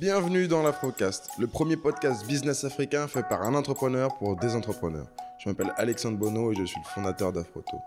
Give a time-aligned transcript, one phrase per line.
[0.00, 5.08] Bienvenue dans l'Afrocast, le premier podcast business africain fait par un entrepreneur pour des entrepreneurs.
[5.40, 7.78] Je m'appelle Alexandre Bono et je suis le fondateur d'Afroto.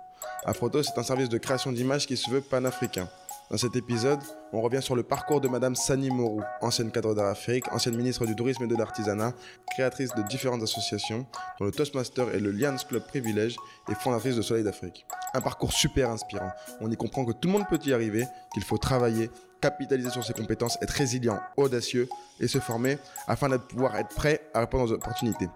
[0.43, 3.07] Afroto, c'est un service de création d'images qui se veut panafricain.
[3.51, 4.21] Dans cet épisode,
[4.53, 8.33] on revient sur le parcours de Madame Sani Morou, ancienne cadre d'Afrique, ancienne ministre du
[8.33, 9.33] Tourisme et de l'Artisanat,
[9.71, 11.27] créatrice de différentes associations,
[11.59, 13.57] dont le Toastmaster et le Lions Club Privilège,
[13.89, 15.05] et fondatrice de Soleil d'Afrique.
[15.33, 16.49] Un parcours super inspirant.
[16.79, 20.23] On y comprend que tout le monde peut y arriver, qu'il faut travailler, capitaliser sur
[20.23, 22.07] ses compétences, être résilient, audacieux
[22.39, 25.49] et se former afin de pouvoir être prêt à répondre aux opportunités.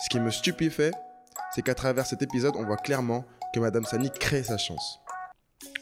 [0.00, 0.90] Ce qui me stupéfait,
[1.54, 3.24] c'est qu'à travers cet épisode, on voit clairement
[3.54, 4.98] que Madame Sani crée sa chance.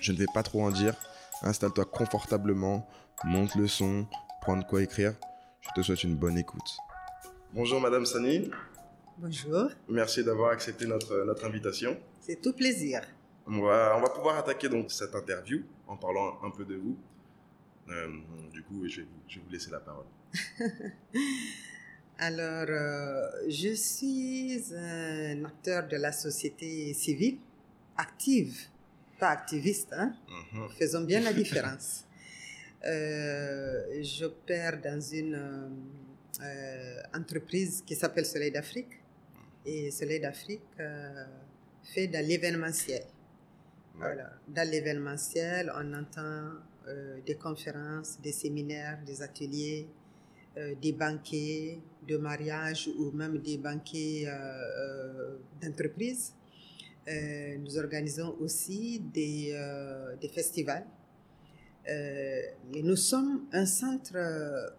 [0.01, 0.95] Je ne vais pas trop en dire,
[1.43, 2.89] Installe-toi confortablement,
[3.25, 4.07] monte le son,
[4.41, 5.15] prends de quoi écrire.
[5.61, 6.77] Je te souhaite une bonne écoute.
[7.53, 8.51] Bonjour Madame Sani.
[9.19, 9.71] Bonjour.
[9.89, 11.97] Merci d'avoir accepté notre, notre invitation.
[12.21, 13.03] C'est tout plaisir.
[13.47, 16.97] On va, on va pouvoir attaquer donc cette interview en parlant un peu de vous.
[17.89, 18.09] Euh,
[18.53, 20.07] du coup, je vais, je vais vous laisser la parole.
[22.19, 27.39] Alors, euh, je suis un acteur de la société civile
[27.97, 28.69] active
[29.19, 30.15] pas activiste, hein?
[30.53, 30.69] Mhm.
[30.79, 32.05] faisons bien la différence.
[32.85, 35.35] euh, J'opère dans une
[36.43, 39.01] euh, entreprise qui s'appelle Soleil d'Afrique.
[39.65, 41.25] Et Soleil d'Afrique euh,
[41.83, 43.03] fait de l'événementiel.
[43.95, 44.31] Voilà.
[44.47, 46.51] Dans l'événementiel, on entend
[46.89, 49.89] euh, des conférences, des séminaires, des ateliers,
[50.57, 56.33] euh, des banquets de mariage ou même des banquets euh, d'entreprise.
[57.09, 60.87] Euh, nous organisons aussi des, euh, festivals.
[61.89, 62.41] Euh,
[62.83, 64.17] nous sommes un centre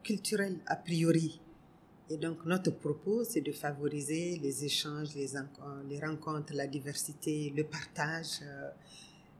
[0.03, 1.39] culturel a priori.
[2.09, 8.41] Et donc notre propos, c'est de favoriser les échanges, les, rencontres, la diversité, le partage.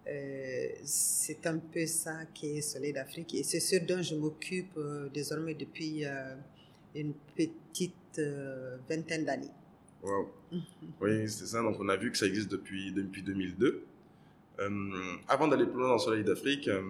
[0.08, 4.80] Euh, c'est un peu ça qui est Soleil d'Afrique et c'est ce dont je m'occupe
[5.14, 6.06] désormais depuis
[6.96, 8.22] une petite
[8.90, 9.52] vingtaine d'années.
[10.08, 10.30] Wow.
[11.02, 11.62] oui, c'est ça.
[11.62, 13.86] Donc, on a vu que ça existe depuis, depuis 2002.
[14.60, 16.82] Euh, avant d'aller plus loin dans Soleil d'Afrique, euh,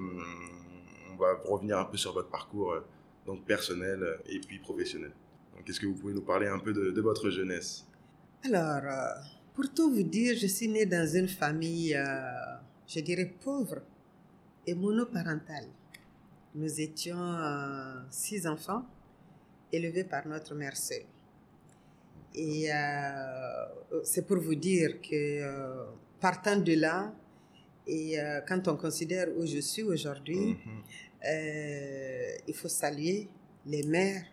[1.12, 2.80] on va revenir un peu sur votre parcours euh,
[3.26, 5.12] donc personnel euh, et puis professionnel.
[5.56, 7.86] Donc, est-ce que vous pouvez nous parler un peu de, de votre jeunesse?
[8.46, 8.84] Alors,
[9.54, 11.98] pour tout vous dire, je suis née dans une famille,
[12.88, 13.82] je dirais, pauvre
[14.68, 15.66] et monoparentale.
[16.54, 17.36] Nous étions
[18.12, 18.86] six enfants
[19.74, 21.06] élevés par notre mère seule.
[22.38, 23.66] Et euh,
[24.04, 25.86] c'est pour vous dire que euh,
[26.20, 27.12] partant de là,
[27.88, 30.58] et euh, quand on considère où je suis aujourd'hui, mhm.
[31.26, 33.28] euh, il faut saluer
[33.66, 34.24] les mères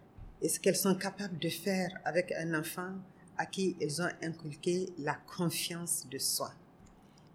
[0.42, 2.92] et ce qu'elles sont capables de faire avec un enfant
[3.38, 6.53] à qui elles ont inculqué la confiance de soi.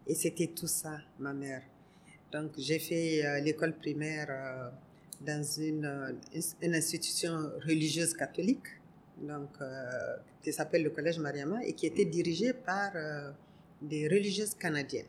[0.06, 1.64] Et c'était tout ça, ma mère.
[2.32, 4.70] Donc j'ai fait euh, l'école primaire euh,
[5.26, 6.20] dans une,
[6.62, 8.79] une institution religieuse catholique
[9.22, 13.32] donc, euh, qui s'appelle le Collège Mariama et qui était dirigé par euh,
[13.82, 15.06] des religieuses canadiennes.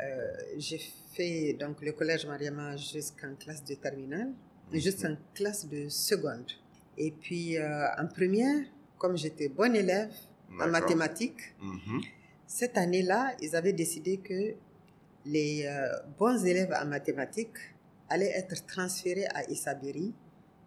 [0.00, 0.80] Euh, j'ai
[1.12, 4.32] fait donc le Collège Mariama jusqu'en classe de terminale,
[4.72, 4.80] mhm.
[4.80, 6.50] jusqu'en classe de seconde.
[6.98, 8.64] Et puis en première,
[8.98, 10.12] comme j'étais bonne élève
[10.58, 12.00] en mathématiques, mhm.
[12.46, 14.54] cette année-là, ils avaient décidé que
[15.26, 15.68] les
[16.18, 17.58] bons élèves en mathématiques
[18.08, 20.14] allaient être transférés à Isabiri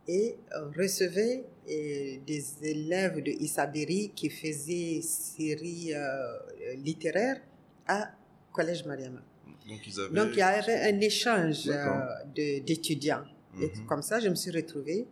[0.10, 7.40] et euh, recevait euh, des élèves de Isabiri qui faisaient série euh, littéraire
[7.88, 8.10] à
[8.52, 9.22] Collège Mariama.
[9.68, 10.16] Donc, ils avaient...
[10.16, 13.24] Donc il y avait un échange euh, d'étudiants.
[13.54, 13.86] Mhm.
[13.88, 15.06] comme ça, je me suis retrouvée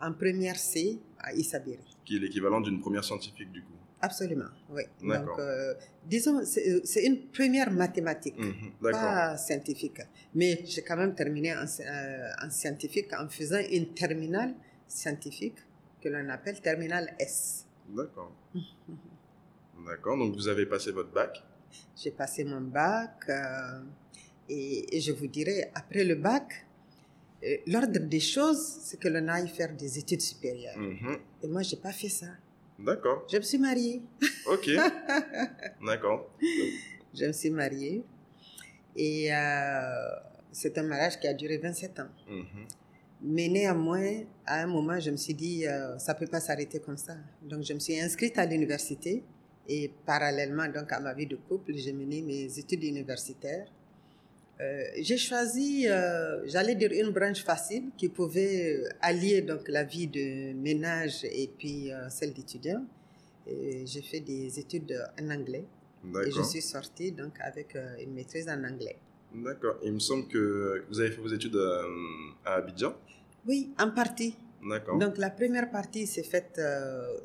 [0.00, 1.96] en première C à Isabiri.
[2.04, 3.72] Qui est l'équivalent d'une première scientifique du coup.
[4.00, 4.82] Absolument, oui.
[5.02, 5.74] Donc, euh,
[6.04, 10.00] disons, euh, c'est une première mathématique, mhm, pas scientifique.
[10.34, 14.54] Mais j'ai quand même terminé en, euh, en, scientifique en faisant une terminale
[14.86, 15.56] scientifique
[16.00, 17.66] que l'on appelle terminale S.
[17.88, 18.32] D'accord.
[19.86, 21.42] D'accord, donc vous avez passé votre bac?
[21.96, 23.80] J'ai passé mon bac euh,
[24.48, 26.66] et, et, je vous dirais, après le bac,
[27.66, 30.76] l'ordre des choses, c'est que l'on aille faire des études supérieures.
[30.78, 31.16] Mhm.
[31.42, 32.26] Et moi, j'ai pas fait ça.
[32.78, 33.26] D'accord.
[33.30, 34.02] Je me suis mariée.
[34.46, 34.70] Ok.
[35.86, 36.30] D'accord.
[37.14, 38.04] Je me suis mariée.
[38.94, 40.08] Et euh,
[40.52, 42.08] c'est un mariage qui a duré 27 ans.
[42.28, 42.66] Mm -hmm.
[43.22, 46.98] Mais néanmoins, à un moment, je me suis dit, euh, ça peut pas s'arrêter comme
[46.98, 47.16] ça.
[47.42, 49.22] Donc, je me suis inscrite à l'université.
[49.68, 53.66] Et parallèlement, donc, à ma vie de couple, j'ai mené mes études universitaires.
[54.60, 60.06] Euh, j'ai choisi, euh, j'allais dire une branche facile qui pouvait allier donc la vie
[60.06, 62.84] de ménage et puis euh, celle d'étudiant.
[63.46, 65.66] J'ai fait des études en anglais
[66.26, 68.98] et je suis sortie donc avec euh, une maîtrise en anglais.
[69.34, 69.76] D'accord.
[69.82, 71.58] Il me semble que vous avez fait vos études
[72.44, 72.94] à, Abidjan?
[73.46, 74.36] Oui, en partie.
[74.68, 74.98] D'accord.
[74.98, 77.18] Donc la première partie s'est faite euh,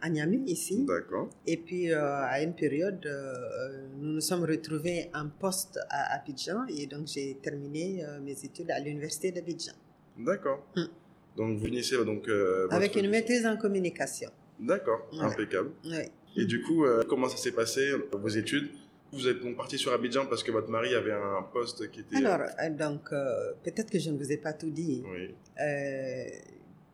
[0.00, 0.84] à Niamey, ici.
[0.86, 1.28] D'accord.
[1.46, 6.66] Et puis euh, à une période, euh, nous nous sommes retrouvés en poste à Abidjan.
[6.68, 9.72] Et donc j'ai terminé euh, mes études à l'université d'Abidjan.
[10.18, 10.66] D'accord.
[10.76, 10.86] Hmm.
[11.36, 14.30] Donc vous finissez donc euh, votre- Avec une maîtrise en communication.
[14.60, 15.20] D'accord, Ouais.
[15.24, 15.70] impeccable.
[15.84, 16.04] Oui.
[16.36, 18.70] Et du coup, euh, comment ça s'est passé euh, vos études?
[19.12, 22.16] Vous êtes donc parti sur Abidjan parce que votre mari avait un poste qui était.
[22.16, 25.02] Alors, euh, donc, euh, peut-être que je ne vous ai pas tout dit.
[25.06, 25.34] Oui.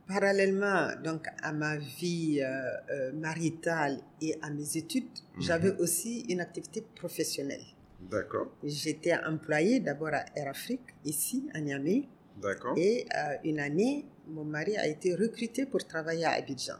[0.08, 2.46] Parallèlement donc à ma vie euh,
[2.90, 5.04] euh, maritale et à mes études,
[5.36, 5.42] Mhm.
[5.42, 7.64] j'avais aussi une activité professionnelle.
[8.10, 8.48] D'accord.
[8.64, 12.04] J'étais employée d'abord à Air Afrique, ici, à Niamey,
[12.40, 12.72] D'accord.
[12.78, 16.76] et euh, une année, mon mari a été recruté pour travailler à Abidjan.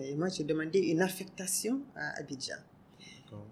[0.00, 2.56] Et moi, j'ai demandé une affectation à Abidjan.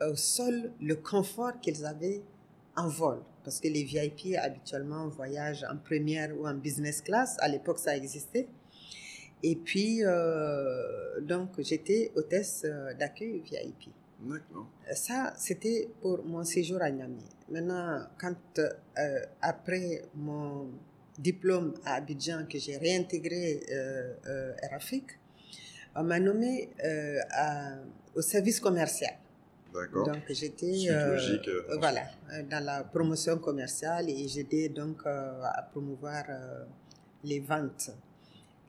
[0.01, 2.23] au sol le confort qu'ils avaient
[2.77, 3.21] en vol.
[3.45, 7.37] Parce que les VIP, habituellement, voyagent en première ou en business class.
[7.41, 8.49] À l'époque, ça existait.
[9.43, 13.91] Et puis, euh, donc, j'étais hôtesse euh, d'accueil VIP.
[14.21, 14.67] D'accord.
[14.95, 17.17] Ça, c'était pour mon séjour à Niamey.
[17.51, 20.69] Maintenant, quand, euh, après mon
[21.19, 25.13] diplôme à Abidjan, que j'ai réintégré euh, Air Afrique,
[25.97, 26.69] on m'a nommé
[27.33, 27.77] à-
[28.15, 29.15] au service commercial.
[29.73, 30.07] D'accord.
[30.07, 30.89] Donc, j'étais
[31.79, 32.03] voilà,
[32.51, 36.25] dans la promotion commerciale et j'aidais donc à promouvoir
[37.25, 37.91] les ventes.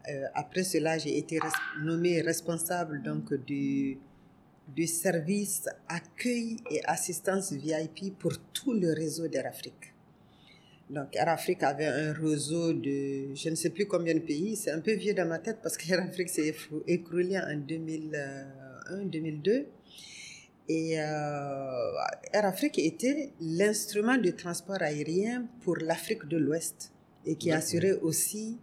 [0.09, 3.98] Euh, après cela, j'ai été res- nommée responsable donc du,
[4.75, 9.94] du service accueil et assistance VIP pour tout le réseau d'Air Afrique.
[10.89, 14.56] Donc, Air Afrique avait un réseau de je ne sais plus combien de pays.
[14.57, 19.65] C'est un peu vieux dans ma tête parce qu'Air Afrique s'est écrou- écroulé en 2001-2002.
[20.69, 21.04] Et euh,
[22.33, 26.92] Air Afrique était l'instrument de transport aérien pour l'Afrique de l'Ouest
[27.25, 28.57] et qui assurait aussi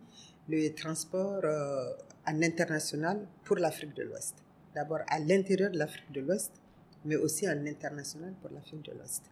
[0.48, 1.90] le transport euh,
[2.26, 4.34] en international pour l'Afrique de l'Ouest.
[4.74, 6.52] D'abord à l'intérieur de l'Afrique de l'Ouest,
[7.04, 9.22] mais aussi en international pour l'Afrique de l'Ouest.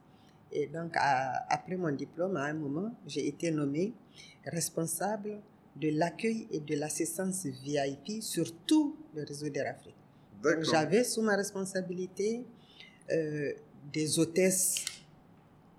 [0.53, 3.93] Et donc, à- après mon diplôme, à un moment, j'ai été nommée
[4.45, 5.41] responsable
[5.77, 9.95] de l'accueil et de l'assistance VIP sur tout le réseau d'Air Afrique.
[10.43, 10.63] Donc.
[10.65, 12.45] J'avais sous ma responsabilité
[13.11, 13.53] euh,
[13.93, 14.85] des hôtesses,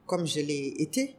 [0.05, 1.15] comme je l'ai été,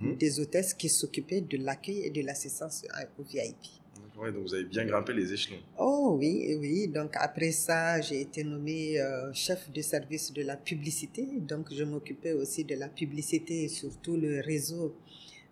[0.00, 0.16] Mhm.
[0.16, 2.84] des hôtesses qui s'occupaient de l'accueil et de l'assistance
[3.18, 3.80] aux VIP.
[4.20, 5.60] Ouais, donc vous avez bien grimpé les échelons.
[5.78, 6.88] Oh oui, oui.
[6.88, 11.26] Donc après ça, j'ai été nommée euh, chef de service de la publicité.
[11.40, 14.94] Donc je m'occupais aussi de la publicité sur tout le réseau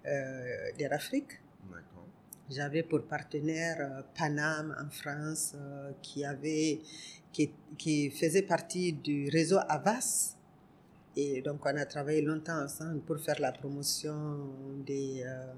[0.06, 1.40] euh, d'Air Afrique.
[1.70, 2.06] D'accord.
[2.50, 6.80] J'avais pour partenaire euh, Panam en France euh, qui, avait,
[7.32, 10.37] qui, qui faisait partie du réseau Avas.
[11.20, 14.16] Et donc on a travaillé longtemps ensemble pour faire la promotion
[14.87, 15.52] des, euh,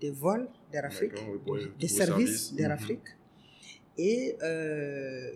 [0.00, 1.14] des vols d'Air Afrique,
[1.48, 2.54] oui, des services.
[2.54, 2.74] d'Air Mhm.
[2.78, 3.08] Afrique.
[3.96, 5.32] Et euh,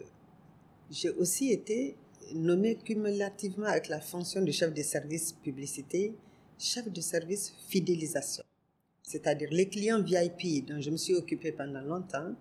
[0.88, 1.96] j'ai aussi été
[2.32, 6.14] nommée cumulativement avec la fonction de chef de service publicité,
[6.56, 8.44] chef de service fidélisation.
[9.02, 12.36] C'est-à-dire les clients VIP dont je me suis occupée pendant longtemps,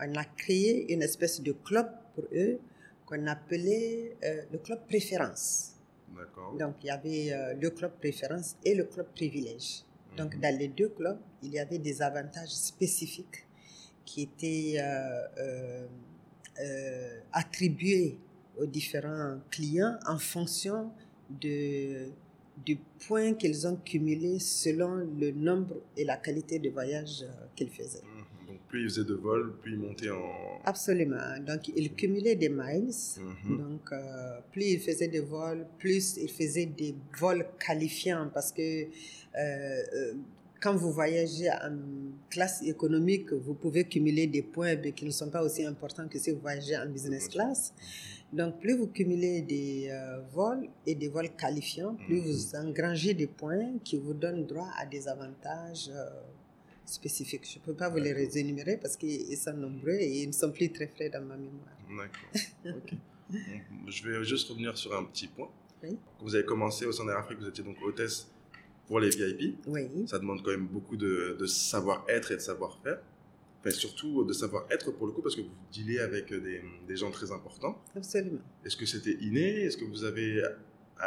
[0.00, 2.60] on a créé une espèce de club pour eux
[3.04, 5.73] qu'on appelait euh, le club préférence.
[6.58, 9.82] Donc il y avait euh, le club préférence et le club privilège.
[10.16, 10.40] Donc Mhm.
[10.40, 13.46] dans les deux clubs, il y avait des avantages spécifiques
[14.04, 15.86] qui étaient euh, euh,
[16.60, 18.18] euh, attribués
[18.58, 20.90] aux différents clients en fonction
[21.28, 22.08] de
[22.64, 22.76] du
[23.08, 28.02] point qu'ils ont cumulé selon le nombre et la qualité de voyage euh, qu'ils faisaient.
[28.74, 28.80] Mhm.
[28.80, 30.60] Plus ils faisaient de vols, plus ils montaient en...
[30.64, 31.38] Absolument.
[31.46, 32.90] Donc ils cumulaient des miles.
[33.44, 33.58] Mhm.
[33.58, 38.62] Donc euh, plus ils faisaient des vols, plus ils faisaient des vols qualifiants parce que
[38.62, 38.86] euh,
[39.36, 40.14] euh,
[40.60, 41.76] quand vous voyagez en
[42.30, 46.18] classe économique, vous pouvez cumuler des points mais qui ne sont pas aussi importants que
[46.18, 47.74] si vous voyagez en business class.
[48.32, 53.28] Donc, plus vous cumulez des euh, vols et des vols qualifiants, plus vous engrangez des
[53.28, 55.90] points qui vous donnent droit à des avantages
[56.84, 57.48] spécifiques.
[57.52, 60.50] Je ne peux pas vous les énumérer parce qu'ils sont nombreux et ils ne sont
[60.52, 61.76] plus très frais dans ma mémoire.
[61.88, 62.76] D'accord.
[62.76, 62.94] Ok.
[63.30, 65.50] Bon, Je vais juste revenir sur un petit point.
[65.82, 65.96] Oui.
[66.20, 68.28] Vous avez commencé au sein d'Air Afrique, vous étiez donc hôtesse
[68.86, 69.56] pour les VIP.
[69.66, 73.00] Oui, Ça demande quand même beaucoup de, de savoir-être et de savoir-faire.
[73.60, 77.10] Enfin, surtout de savoir-être pour le coup, parce que vous dealez avec des, des gens
[77.10, 77.82] très importants.
[77.96, 78.40] absolument.
[78.64, 79.62] Est-ce que c'était inné?
[79.64, 80.42] Est-ce que vous avez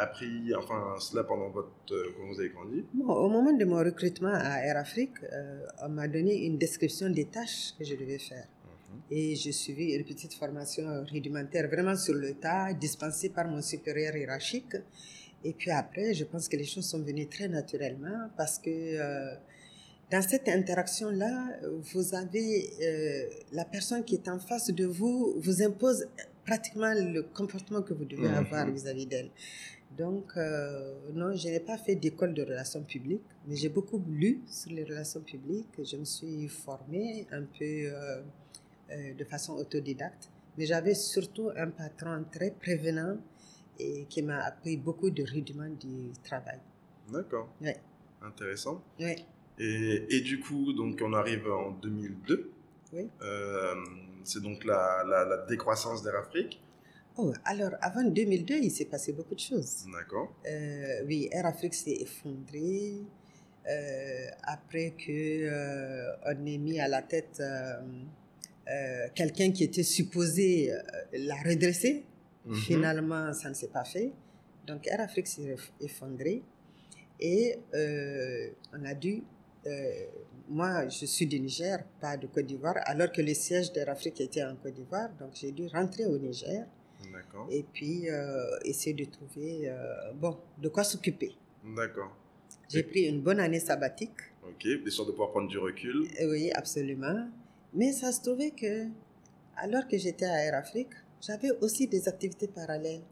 [0.00, 3.78] appris enfin, cela pendant votre, euh, quand vous avez grandi Bon, au moment de mon
[3.78, 8.18] recrutement à Air Afrique, euh, on m'a donné une description des tâches que je devais
[8.18, 8.46] faire.
[9.10, 14.14] Et j'ai suivi une petite formation rudimentaire, vraiment sur le tas, dispensée par mon supérieur
[14.16, 14.76] hiérarchique.
[15.44, 19.34] Et puis après, je pense que les choses sont venues très naturellement parce que euh,
[20.10, 21.58] dans cette interaction-là,
[21.92, 26.06] vous avez euh, la personne qui est en face de vous vous impose
[26.44, 28.34] pratiquement le comportement que vous devez Mhm.
[28.34, 29.30] avoir vis-à-vis d'elle.
[29.96, 34.40] Donc, euh, non, je n'ai pas fait d'école de relations publiques, mais j'ai beaucoup lu
[34.46, 35.68] sur les relations publiques.
[35.82, 38.22] Je me suis formée un peu euh,
[38.92, 43.16] euh, de façon autodidacte, mais j'avais surtout un patron très prévenant
[43.80, 46.58] et qui m'a appris beaucoup de rudiments du travail.
[47.10, 47.48] D'accord.
[47.60, 47.76] Ouais.
[48.22, 48.82] Intéressant.
[49.00, 49.24] Oui,
[49.58, 52.50] Et, et du coup, donc on arrive en 2002.
[52.92, 53.08] oui.
[54.24, 56.60] C'est donc la, la, la décroissance d'Air Afrique.
[57.20, 59.84] Oh, alors, avant 2002, il s'est passé beaucoup de choses.
[59.92, 60.32] D'accord.
[60.46, 62.94] Euh, oui, Air Afrique s'est effondré
[63.68, 70.72] euh, après que euh, on ait mis à la tête euh, quelqu'un qui était supposé
[71.12, 72.04] la redresser.
[72.46, 72.54] Mhm.
[72.54, 74.12] Finalement, ça ne s'est pas fait.
[74.66, 76.42] Donc, Air Afrique s'est eff- effondré
[77.20, 77.58] et
[78.72, 79.22] on a dû.
[79.66, 79.90] euh,
[80.50, 84.18] moi, je suis du Niger, pas de Côte d'Ivoire, alors que le siège d'Air Afrique
[84.20, 85.10] était en Côte d'Ivoire.
[85.18, 86.64] Donc, j'ai dû rentrer au Niger.
[87.50, 91.34] Et puis euh, essayer de trouver euh, bon de quoi s'occuper.
[91.76, 92.16] D'accord.
[92.68, 96.08] J'ai pris une bonne année sabbatique, Ok, histoire de pouvoir prendre du recul.
[96.20, 97.28] Euh, oui absolument,
[97.74, 98.86] mais ça se trouvait que
[99.56, 103.02] alors que j'étais à Air Afrique, j'avais aussi des activités parallèles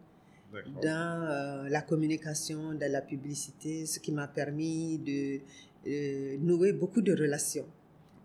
[0.82, 5.40] dans euh, la communication, dans la publicité, ce qui m'a permis de
[5.86, 7.66] euh, nouer beaucoup de relations.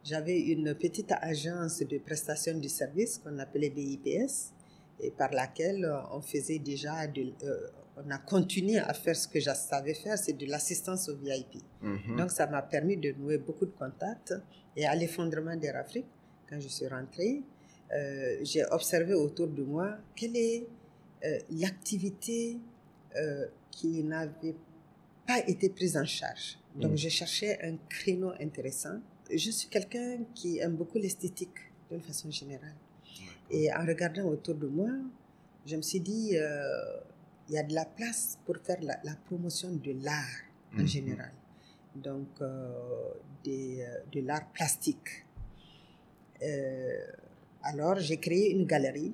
[0.04, 4.54] J'avais une petite agence de prestation du service qu'on appelait BIPS
[5.02, 7.68] et par laquelle euh, on faisait déjà de, euh,
[7.98, 11.62] on a continué à faire ce que je savais faire, c'est de l'assistance au VIP.
[11.82, 12.18] Mhm.
[12.18, 14.34] Donc ça m'a permis de nouer beaucoup de contacts
[14.76, 16.06] et à l'effondrement d'Air Afrique,
[16.50, 17.42] quand je suis rentrée,
[17.94, 20.66] euh, j'ai observé autour de moi quelle est
[21.26, 22.58] euh, l'activité
[23.18, 24.56] euh, qui n'avait
[25.28, 26.58] pas été prise en charge.
[26.76, 26.98] Donc Mhm.
[26.98, 29.00] je cherchais un créneau intéressant.
[29.30, 31.50] Je suis quelqu'un qui aime beaucoup l'esthétique
[31.90, 32.76] d'une façon générale.
[33.52, 34.90] Et en regardant autour de moi,
[35.66, 37.00] je me suis dit, euh,
[37.50, 40.40] il y a de la place pour faire la, la promotion de l'art
[40.74, 40.88] en Mhm.
[40.88, 41.32] général.
[41.96, 43.12] Donc, euh,
[43.44, 45.26] des, euh, de l'art plastique.
[46.42, 47.06] Euh,
[47.64, 49.14] alors, j'ai créé une galerie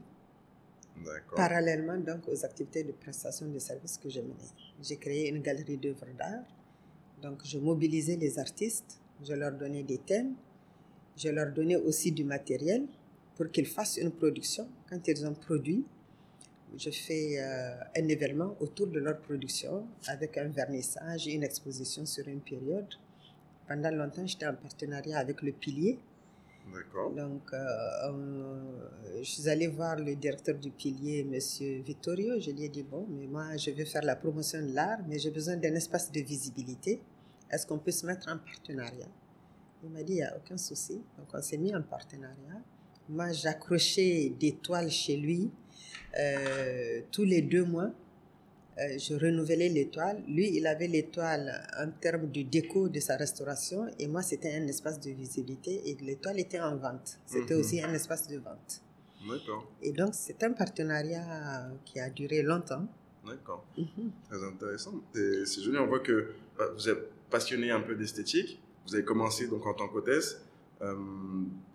[1.36, 4.52] parallèlement donc aux activités de prestation de services que je menais.
[4.82, 6.44] J'ai créé une galerie d'œuvres d'art.
[7.22, 10.34] Donc, je mobilisais les artistes, je leur donnais des thèmes,
[11.16, 12.86] je leur donnais aussi du matériel
[13.38, 14.68] pour qu'ils fassent une production.
[14.90, 15.86] Quand ils ont produit,
[16.78, 22.06] je fais euh, un événement autour de leur production avec un vernissage et une exposition
[22.06, 22.88] sur une période.
[23.68, 26.00] Pendant longtemps, j'étais en partenariat avec le Pilier,
[26.74, 27.12] D'accord.
[27.12, 32.40] donc, euh, on- je suis allée voir le directeur du pilier, Monsieur Vittorio.
[32.40, 35.18] Je lui ai dit, bon, mais moi, je veux faire la promotion de l'art, mais
[35.20, 37.02] j'ai besoin d'un espace de visibilité.
[37.50, 39.08] Est-ce qu'on peut se mettre en partenariat?
[39.84, 40.96] Il m'a dit, il n'y a aucun souci.
[41.18, 42.62] Donc, on s'est mis en partenariat.
[43.10, 45.50] Moi, j'accrochais des toiles chez lui
[46.20, 47.92] euh, tous les deux mois.
[48.80, 50.22] Euh, je renouvelais l'étoile.
[50.28, 54.68] Lui, il avait l'étoile en termes de déco de sa restauration et moi, c'était un
[54.68, 57.18] espace de visibilité et l'étoile était en vente.
[57.26, 57.60] C'était Mhm.
[57.60, 58.82] aussi un espace de vente.
[59.28, 59.68] D'accord.
[59.82, 62.86] Et donc, c'est un partenariat qui a duré longtemps.
[63.26, 63.66] D'accord.
[63.78, 64.12] Mhm.
[64.30, 64.94] Très intéressant.
[65.14, 66.12] C'est joli, on voit que
[66.60, 68.62] euh, vous êtes passionné un peu d'esthétique.
[68.86, 70.40] Vous avez commencé donc en tant qu'hôtesse.
[70.82, 70.96] Euh,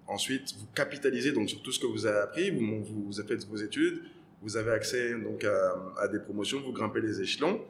[0.06, 2.50] ensuite, vous capitalisez donc sur tout ce que vous avez appris.
[2.50, 4.02] Vous, vous, avez fait vos études.
[4.42, 6.61] Vous avez accès donc à, des promotions.
[6.61, 7.61] Vous grimpez les échelons.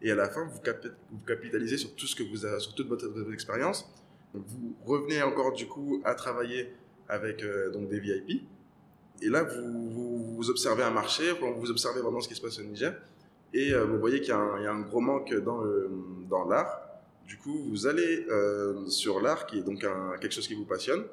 [0.00, 0.60] et à la fin, vous,
[1.26, 3.88] capitalisez sur tout ce que vous avez, sur toute votre, expérience.
[4.32, 6.72] vous revenez encore du coup à travailler
[7.08, 8.42] avec euh, donc des VIP.
[9.20, 12.94] Et là, vous, observez un marché, vous observez vraiment ce qui se passe au Niger,
[13.54, 16.80] et euh, vous voyez qu'il y, a un gros manque dans, l'art.
[17.26, 19.86] Du coup, vous allez euh, sur l'art, qui est donc
[20.20, 21.04] quelque chose qui vous passionne.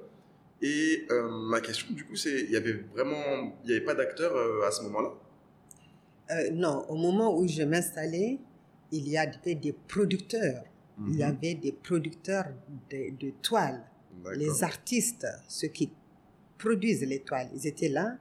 [0.61, 1.07] Et
[1.49, 4.33] ma question, du coup, c'est, il y avait vraiment, il n'y avait pas d'acteur
[4.65, 5.13] à ce moment-là?
[6.51, 8.39] Non, au moment où je m'installais,
[8.91, 10.63] il y avait des producteurs.
[11.07, 11.29] Il y mhm.
[11.29, 12.47] avait des producteurs
[12.89, 13.83] de, de toiles.
[14.35, 15.89] Les artistes, ceux qui
[16.57, 18.17] produisent les toiles, ils étaient là.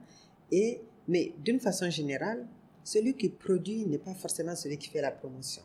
[0.51, 2.47] Et, mais d'une façon générale,
[2.83, 5.63] celui qui produit n'est pas forcément celui qui fait la promotion.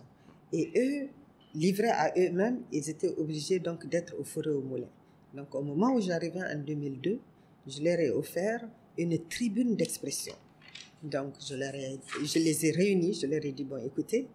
[0.53, 1.09] Et eux,
[1.55, 4.89] livrés à eux-mêmes, ils étaient obligés donc d'être au four et au moulin.
[5.35, 7.19] Donc au moment où j'arrivais en 2002,
[7.67, 10.35] je leur ai offert une tribune d'expression.
[11.03, 11.55] Donc je,
[12.39, 14.29] les ai réunis, je leur ai dit, bon écoutez,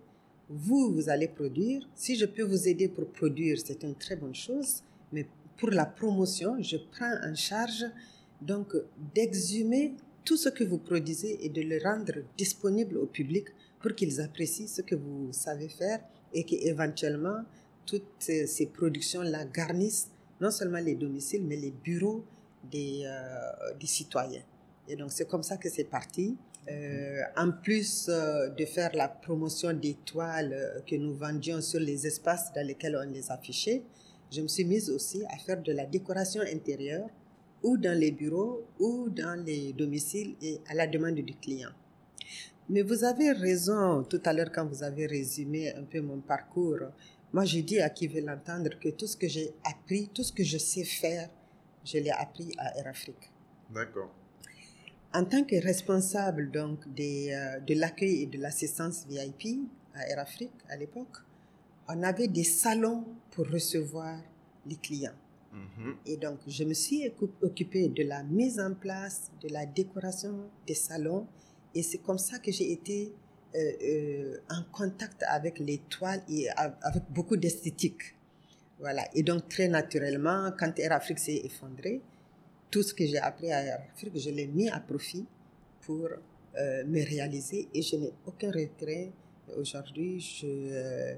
[0.50, 1.88] vous, vous allez produire.
[1.96, 4.84] Si je peux vous aider pour produire, c'est une très bonne chose.
[5.14, 5.26] Mais
[5.58, 7.86] pour la promotion, je prends en charge
[8.42, 8.76] donc
[9.16, 9.94] d'exhumer
[10.26, 13.46] tout ce que vous produisez et de le rendre disponible au public
[13.82, 16.00] pour qu'ils apprécient ce que vous savez faire
[16.34, 17.44] et qu'éventuellement
[17.86, 20.10] toutes ces productions-là garnissent
[20.42, 22.24] non seulement les domiciles, mais les bureaux
[22.70, 24.44] des, euh, des citoyens.
[24.88, 26.36] Et donc c'est comme ça que c'est parti.
[26.70, 32.06] Euh, en plus euh, de faire la promotion des toiles que nous vendions sur les
[32.06, 33.84] espaces dans lesquels on les affichait,
[34.32, 37.10] je me suis mise aussi à faire de la décoration intérieure
[37.64, 41.72] ou dans les bureaux ou dans les domiciles et à la demande du client.
[42.70, 46.78] Mais vous avez raison tout à l'heure quand vous avez résumé un peu mon parcours.
[47.32, 50.34] Moi, je dis à qui veut l'entendre que tout ce que j'ai appris, tout ce
[50.34, 51.30] que je sais faire,
[51.86, 53.32] je l'ai appris à Air Afrique.
[53.70, 54.14] D'accord.
[55.14, 59.60] En tant que responsable donc des, euh, de l'accueil et de l'assistance VIP
[59.96, 61.18] à Air Afrique à l'époque,
[61.88, 64.20] on avait des salons pour recevoir
[64.66, 65.18] les clients.
[65.54, 65.96] Mm-hmm.
[66.06, 70.76] Et donc, je me suis occupée de la mise en place, de la décoration des
[70.76, 71.28] salons.
[71.74, 73.12] Et c'est comme ça que j'ai été
[73.56, 78.16] en contact avec les toiles et avec beaucoup d'esthétique.
[78.80, 79.04] Voilà.
[79.14, 82.02] Et donc, très naturellement, quand Air Afrique s'est effondré,
[82.72, 85.26] tout ce que j'ai appris à Afrique, je l'ai mis à profit
[85.82, 86.08] pour
[86.58, 89.12] euh, me réaliser et je n'ai aucun regret.
[89.58, 91.16] Aujourd'hui, euh,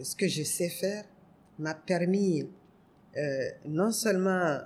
[0.00, 1.04] ce que je sais faire
[1.58, 2.46] m'a permis
[3.16, 4.58] euh, non seulement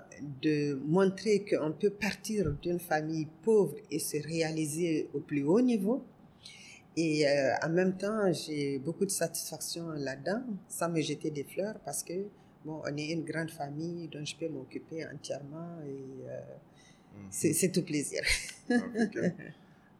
[0.42, 6.04] de montrer qu'on peut partir d'une famille pauvre et se réaliser au plus haut niveau,
[6.96, 7.24] et
[7.62, 12.26] en même temps, j'ai beaucoup de satisfaction là-dedans, sans me jeter des fleurs, parce que
[12.64, 16.40] bon, on est une grande famille dont je peux m'occuper entièrement et euh,
[17.16, 17.28] mhm.
[17.30, 18.22] c'est tout plaisir.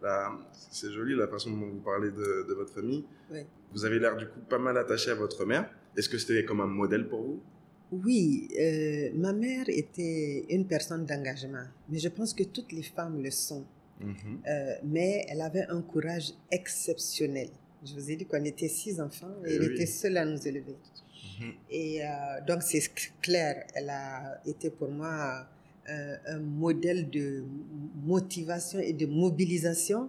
[0.05, 0.39] Ah,
[0.71, 3.05] c'est joli la façon dont vous parlez de, de votre famille.
[3.73, 5.71] Vous avez l'air du coup pas mal attaché à votre mère.
[5.97, 7.41] Est-ce que c'était comme un modèle pour vous?
[7.91, 13.23] Oui, euh, ma mère était une personne d'engagement, mais je pense que toutes les femmes
[13.23, 13.67] le sont.
[14.03, 14.43] Mhm.
[14.47, 17.49] Euh, mais elle avait un courage exceptionnel.
[17.85, 20.47] Je vous ai dit qu'on était six enfants et, eh elle était seule à nous
[20.47, 20.77] élever.
[21.41, 21.53] Mhm.
[21.71, 22.09] Et euh,
[22.47, 22.83] donc, c'est
[23.21, 25.47] clair, elle a été pour moi
[25.89, 27.45] euh, un modèle de
[28.05, 30.09] motivation et de mobilisation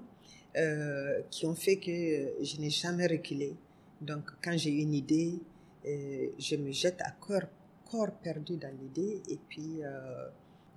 [1.32, 3.56] qui ont fait que je n'ai jamais reculé.
[4.00, 5.40] Donc, quand j'ai une idée,
[5.84, 7.50] je me jette à corps,
[7.90, 9.24] corps perdu dans l'idée.
[9.32, 9.82] Et puis,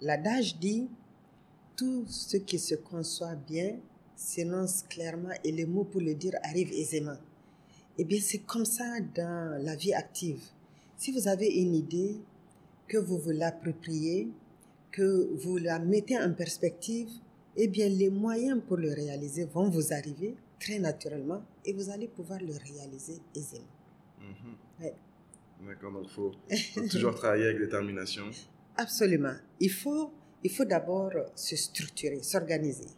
[0.01, 0.89] l'adage dit
[1.77, 3.79] tout ce qui se conçoit bien
[4.15, 7.19] s'énonce clairement et les mots pour le dire arrivent aisément.
[7.99, 10.41] Eh bien, c'est comme ça dans la vie active.
[10.97, 12.17] Si vous avez une idée,
[12.89, 14.29] que vous vous l'appropriez,
[14.91, 17.09] que vous la mettez en perspective,
[17.57, 22.09] eh bien, les moyens pour le réaliser vont vous arriver très naturellement et vous allez
[22.09, 23.65] pouvoir le réaliser aisément.
[24.21, 24.91] Mhm.
[25.67, 26.33] D'accord, donc il faut,
[26.91, 28.25] toujours travailler avec détermination.
[28.77, 29.35] Absolument.
[29.59, 32.89] Il faut, il faut d'abord se structurer, s'organiser,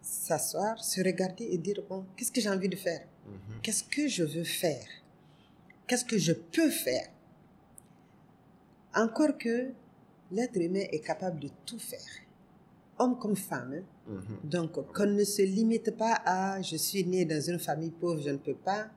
[0.00, 3.06] s'asseoir, se regarder et dire, bon, qu'est-ce que j'ai envie de faire?
[3.26, 3.60] Mhm.
[3.62, 4.86] Qu'est-ce que je veux faire?
[5.86, 7.08] Qu'est-ce que je peux faire?
[8.94, 9.70] Encore que
[10.30, 11.98] l'être humain est capable de tout faire,
[12.98, 13.74] homme comme femme.
[13.74, 13.84] Hein.
[14.06, 14.50] Mhm.
[14.50, 18.30] Donc, qu'on ne se limite pas à je suis né dans une famille pauvre, je
[18.30, 18.88] ne peux pas.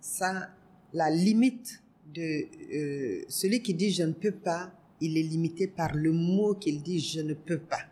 [0.00, 0.50] Ça,
[0.92, 1.82] la limite
[2.14, 6.54] de euh, celui qui dit je ne peux pas, il est limité par le mot
[6.54, 7.82] qu'il dit je ne peux pas.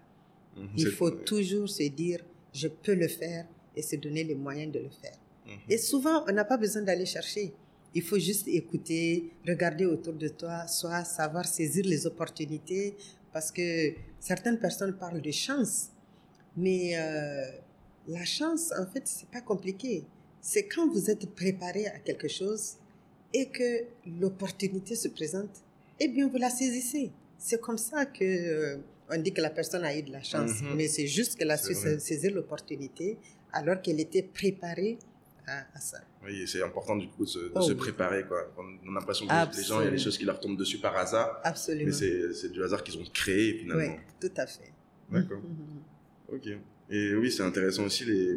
[0.57, 0.69] Mhm.
[0.77, 2.21] Il faut toujours se dire
[2.53, 5.19] je peux le faire et se donner les moyens de le faire.
[5.47, 5.53] Mhm.
[5.69, 7.53] Et souvent, on n'a pas besoin d'aller chercher.
[7.95, 12.95] Il faut juste écouter, regarder autour de toi, soit savoir saisir les opportunités,
[13.33, 15.91] parce que certaines personnes parlent de chance,
[16.57, 17.45] mais euh,
[18.09, 20.05] la chance, en fait, c'est pas compliqué.
[20.41, 22.75] c'est quand vous êtes préparé à quelque chose
[23.35, 23.85] et que
[24.21, 25.65] l'opportunité se présente,
[26.01, 27.11] eh bien, vous la saisissez.
[27.39, 28.77] C'est comme ça que euh,
[29.11, 30.75] on dit que la personne a eu de la chance, Mhm.
[30.77, 31.99] mais c'est juste qu'elle a su vrai.
[31.99, 33.19] saisir l'opportunité
[33.53, 34.99] alors qu'elle était préparée
[35.47, 35.99] à, à ça.
[36.25, 37.79] Oui, c'est important du coup de se, de Oh, se oui.
[37.79, 38.25] préparer.
[38.27, 38.53] Quoi.
[38.59, 40.79] On a l'impression que les gens, il y a des choses qui leur tombent dessus
[40.79, 41.87] par hasard, Absolument.
[42.01, 43.97] mais c'est du hasard qu'ils ont créé Oui, finalement.
[44.21, 44.73] tout à fait.
[45.11, 45.39] D'accord.
[45.39, 46.35] Mhm.
[46.37, 46.47] Ok.
[46.91, 48.05] Et oui, c'est intéressant aussi.
[48.05, 48.37] Les...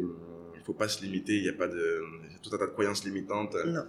[0.56, 1.36] Il faut pas se limiter.
[1.38, 3.56] Il y a pas de il y a tout un tas de croyances limitantes.
[3.66, 3.86] Non.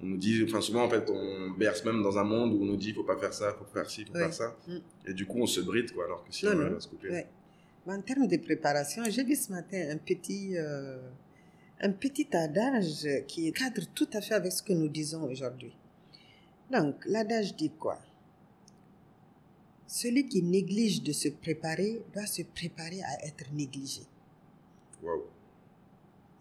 [0.00, 2.66] On nous dit, enfin souvent en fait, on berce même dans un monde où on
[2.66, 4.20] nous dit, faut pas faire ça, faut faire ci, faut Oui.
[4.20, 4.56] faire ça.
[4.68, 4.76] Mm.
[5.06, 7.10] Et du coup, on se bride quoi, alors que si Non, on à se couper.
[7.10, 7.26] Ouais.
[7.86, 10.98] Mais En termes de préparation, j'ai vu ce matin un petit, euh,
[11.80, 15.74] un petit adage qui cadre tout à fait avec ce que nous disons aujourd'hui.
[16.70, 17.98] Donc, l'adage dit quoi?
[19.86, 24.02] Celui qui néglige de se préparer doit se préparer à être négligé.
[25.02, 25.22] Waouh.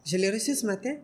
[0.09, 0.95] Je l'ai reçu ce matin.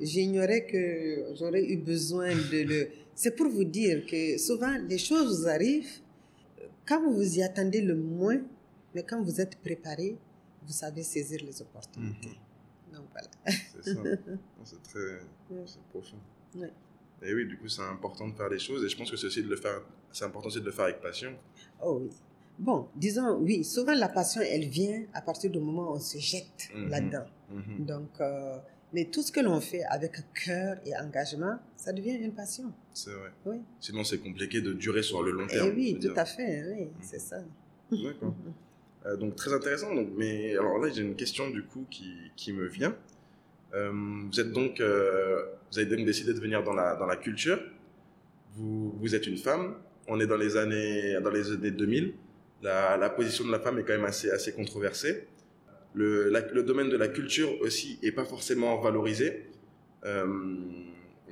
[0.00, 2.88] J'ignorais que j'aurais eu besoin de le...
[3.14, 6.00] C'est pour vous dire que souvent, les choses vous arrivent
[6.88, 8.40] quand vous vous y attendez le moins,
[8.94, 10.16] mais quand vous êtes préparé,
[10.66, 12.36] vous savez saisir les opportunités.
[12.94, 13.28] Donc voilà.
[13.82, 14.00] C'est ça.
[14.64, 15.08] C'est très,
[15.50, 15.64] Ouais.
[15.90, 16.16] profond.
[16.56, 16.72] Ouais.
[17.22, 18.84] Et oui, du coup, c'est important de faire les choses.
[18.84, 19.80] Et je pense que c'est aussi de le faire.
[20.12, 21.32] C'est important aussi de le faire avec passion.
[21.82, 22.10] Oh oui.
[22.58, 26.18] Bon, disons, oui, souvent la passion, elle vient à partir du moment où on se
[26.18, 26.88] jette Mhm.
[26.88, 27.26] là-dedans.
[27.50, 27.84] Mhm.
[27.86, 28.56] Donc, euh,
[28.92, 30.12] mais tout ce que l'on fait avec
[30.44, 32.72] cœur et engagement, ça devient une passion.
[32.94, 33.30] C'est vrai.
[33.44, 33.56] Oui.
[33.80, 35.68] Sinon, c'est compliqué de durer sur le long Et terme.
[35.72, 36.12] Eh oui, tout dire.
[36.18, 37.38] à fait, oui, c'est ça.
[37.90, 38.34] D'accord.
[39.04, 39.94] Euh, donc très intéressant.
[39.94, 42.96] Donc, mais alors là, j'ai une question du coup qui, qui me vient.
[43.72, 43.92] Euh,
[44.28, 47.60] vous êtes donc, vous avez donc décidé de venir dans la, dans la culture.
[48.56, 49.76] Vous, vous êtes une femme.
[50.08, 52.14] On est dans les années, dans les années 2000.
[52.68, 55.14] La, la position de la femme est quand même assez, assez controversée.
[56.00, 59.28] Le, la- le domaine de la culture aussi est pas forcément valorisé.
[60.04, 60.26] Euh,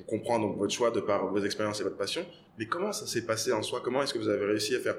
[0.00, 2.24] on comprend donc votre choix de par vos expériences et votre passion.
[2.58, 3.80] Mais comment ça s'est passé en soi?
[3.84, 4.98] Comment est-ce que vous avez réussi à faire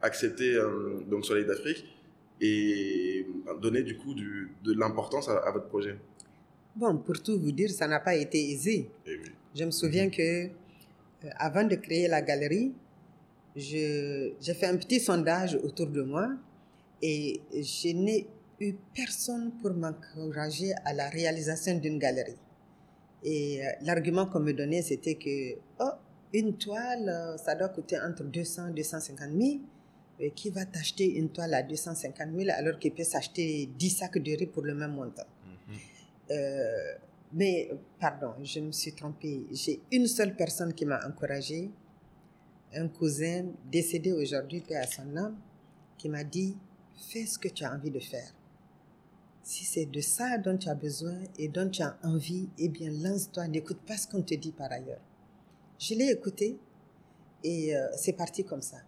[0.00, 1.84] accepter euh, donc Soleil d'Afrique
[2.40, 3.26] et
[3.64, 5.94] donner du coup du, de l'importance à, à votre projet?
[6.76, 8.76] Bon, pour tout vous dire, ça n'a pas été aisé.
[9.06, 9.30] Et oui.
[9.58, 10.48] Je me souviens que euh,
[11.48, 12.72] avant de créer la galerie,
[13.56, 16.28] j'ai fait un petit sondage autour de moi
[17.00, 18.26] et je n'ai
[18.60, 22.36] eu personne pour m'encourager à la réalisation d'une galerie.
[23.22, 25.90] Et euh, l'argument qu'on me donnait, c'était que oh,
[26.32, 29.60] une toile, euh, ça doit coûter entre 200 et 250 000.
[30.20, 34.18] Et qui va t'acheter une toile à 250 000 alors qu'il peut s'acheter 10 sacs
[34.18, 35.24] de riz pour le même montant?
[35.68, 35.74] Mhm.
[36.30, 36.94] euh,
[37.32, 39.44] mais, pardon, je me suis trompée.
[39.50, 41.68] J'ai une seule personne qui m'a encouragée,
[42.76, 45.36] un cousin décédé aujourd'hui, paix à son âme,
[45.98, 46.56] qui m'a dit
[46.96, 48.32] Fais ce que tu as envie de faire.
[49.42, 52.90] Si c'est de ça dont tu as besoin et dont tu as envie, eh bien,
[52.90, 55.02] lance-toi, n'écoute pas ce qu'on te dit par ailleurs.
[55.78, 56.56] Je l'ai écouté
[57.42, 58.78] et euh, c'est parti comme ça.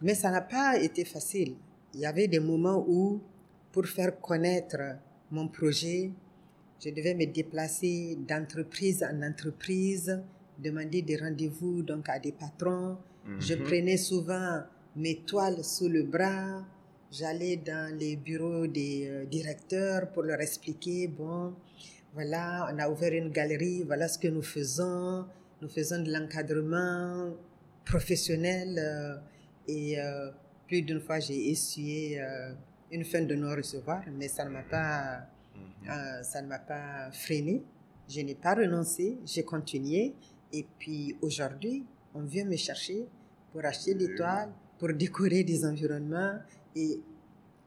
[0.00, 1.54] Mais ça n'a pas été facile.
[1.94, 3.20] Il y avait des moments où,
[3.70, 4.78] pour faire connaître
[5.30, 6.10] mon projet,
[6.84, 10.20] je devais me déplacer d'entreprise en entreprise,
[10.62, 12.96] demander des rendez-vous donc à des patrons.
[13.38, 13.62] Je Mhm.
[13.64, 14.62] prenais souvent
[14.96, 16.64] mes toiles sous le bras.
[17.10, 21.54] J'allais dans les bureaux des euh, directeurs pour leur expliquer, bon,
[22.14, 25.26] voilà, on a ouvert une galerie, voilà ce que nous faisons.
[25.60, 27.30] Nous faisons de l'encadrement
[27.84, 29.16] professionnel euh,
[29.68, 30.30] et euh,
[30.66, 32.18] plus d'une fois j'ai essuyé
[32.90, 35.26] une fin de non-recevoir, mais ça ne m'a pas,
[35.84, 36.22] Mhm.
[36.22, 37.62] ça ne m'a pas freiné.
[38.08, 40.14] Je n'ai pas renoncé, j'ai continué.
[40.52, 41.84] Et puis aujourd'hui,
[42.14, 43.06] on vient me chercher
[43.52, 46.38] pour acheter des toiles, pour décorer des environnements.
[46.76, 47.00] Et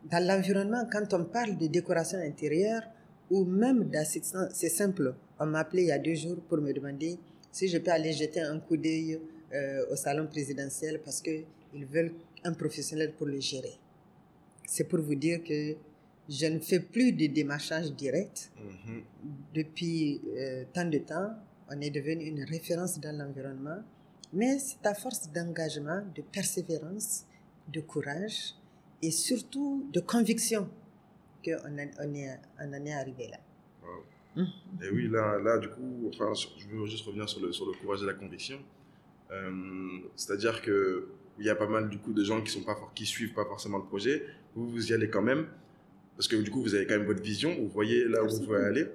[0.09, 2.83] dans l'environnement, quand on parle de décoration intérieure
[3.29, 5.15] ou même d'assistance, c'est simple.
[5.39, 7.17] On m'a appelé il y a deux jours pour me demander
[7.51, 9.19] si je peux aller jeter un coup d'œil
[9.53, 13.73] euh, au salon présidentiel parce qu'ils veulent un professionnel pour le gérer.
[14.67, 15.75] C'est pour vous dire que
[16.27, 18.51] je ne fais plus de démarchage direct.
[18.57, 19.03] Mhm.
[19.53, 21.31] Depuis euh, tant de temps,
[21.69, 23.83] on est devenu une référence dans l'environnement,
[24.33, 27.25] mais c'est à force d'engagement, de persévérance,
[27.71, 28.53] de courage
[29.01, 30.69] et surtout de conviction
[31.43, 33.37] qu'on en, on est, on en est arrivé là.
[33.83, 34.43] Wow.
[34.83, 37.73] Et oui, là, là, du coup, enfin, je veux juste revenir sur le, sur le
[37.73, 38.59] courage et la conviction.
[39.31, 42.77] Euh, C'est-à-dire que il y a pas mal du coup de gens qui sont pas
[42.93, 44.25] qui suivent pas forcément le projet.
[44.55, 45.47] Vous, vous y allez quand même
[46.15, 47.55] parce que du coup, vous avez quand même votre vision.
[47.59, 48.87] Vous voyez là où vous voulez aller.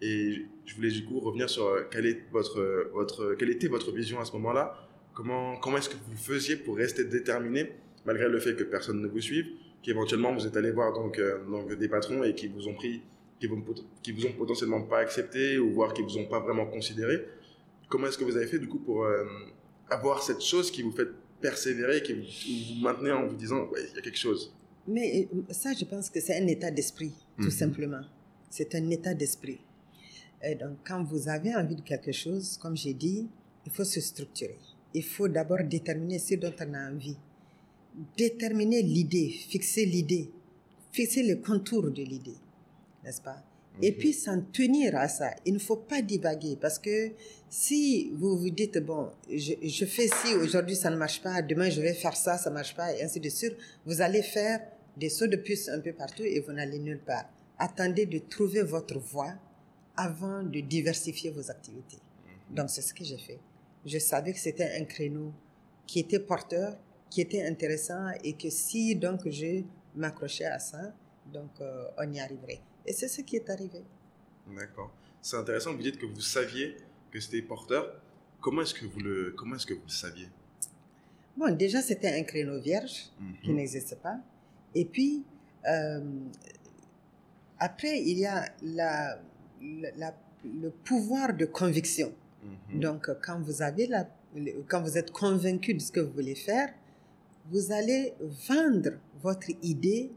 [0.00, 3.68] Et je voulais du coup revenir sur euh, quelle est votre euh, votre quelle était
[3.68, 4.74] votre vision à ce moment-là?
[5.14, 7.70] Comment comment est-ce que vous faisiez pour rester déterminé
[8.06, 9.46] malgré le fait que personne ne vous suive,
[9.82, 13.02] qu'éventuellement vous êtes allé voir donc euh, donc des patrons et qui vous ont pris
[13.40, 13.62] qui, vont,
[14.02, 17.24] qui vous ont potentiellement pas accepté ou voire qui vous ont pas vraiment considéré?
[17.88, 19.24] Comment est-ce que vous avez fait du coup pour euh,
[19.90, 21.08] avoir cette chose qui vous fait
[21.40, 24.52] persévérer, qui vous, vous maintenez en vous disant, ouais, il y a quelque chose?
[24.86, 27.50] Mais euh, ça, je pense que c'est un état d'esprit, tout Mhm.
[27.50, 28.00] simplement.
[28.50, 29.60] C'est un état d'esprit.
[30.42, 33.28] Et donc, quand vous avez envie de quelque chose, comme j'ai dit,
[33.66, 34.58] il faut se structurer.
[34.94, 37.16] Il faut d'abord déterminer ce dont on a envie.
[38.16, 40.30] Déterminer l'idée, fixer l'idée,
[40.92, 42.36] fixer les contours de l'idée,
[43.04, 43.42] n'est-ce pas?
[43.80, 45.30] Et puis s'en tenir à ça.
[45.44, 47.10] Il ne faut pas divaguer parce que
[47.48, 51.70] si vous vous dites, bon, je, je fais ci, aujourd'hui ça ne marche pas, demain
[51.70, 54.60] je vais faire ça, ça ne marche pas, et ainsi de suite, vous allez faire
[54.96, 57.28] des sauts de puce un peu partout et vous n'allez nulle part.
[57.58, 59.34] Attendez de trouver votre voie
[60.06, 61.98] avant de diversifier vos activités.
[62.50, 63.38] Donc c'est ce que j'ai fait.
[63.84, 65.32] Je savais que c'était un créneau
[65.86, 66.76] qui était porteur,
[67.10, 69.62] qui était intéressant et que si donc je
[69.96, 70.94] m'accrochais à ça,
[71.32, 72.60] donc euh, on y arriverait.
[72.86, 73.82] Et c'est ce qui est arrivé.
[74.56, 74.90] D'accord.
[75.20, 76.76] C'est intéressant, vous dites que vous saviez
[77.10, 78.00] que c'était porteur.
[78.40, 80.28] Comment est-ce que vous le, comment est-ce que vous le saviez?
[81.36, 83.10] Bon, déjà c'était un créneau vierge
[83.42, 83.56] qui Mhm.
[83.56, 84.18] n'existe pas.
[84.74, 85.24] Et puis,
[85.66, 86.00] euh,
[87.58, 89.18] après, il y a la,
[89.96, 92.12] la- le pouvoir de conviction.
[92.72, 92.80] Mhm.
[92.80, 96.34] Donc, quand vous avez la, le- quand vous êtes convaincu de ce que vous voulez
[96.34, 96.72] faire,
[97.50, 98.14] vous allez
[98.48, 98.90] vendre
[99.22, 100.10] votre idée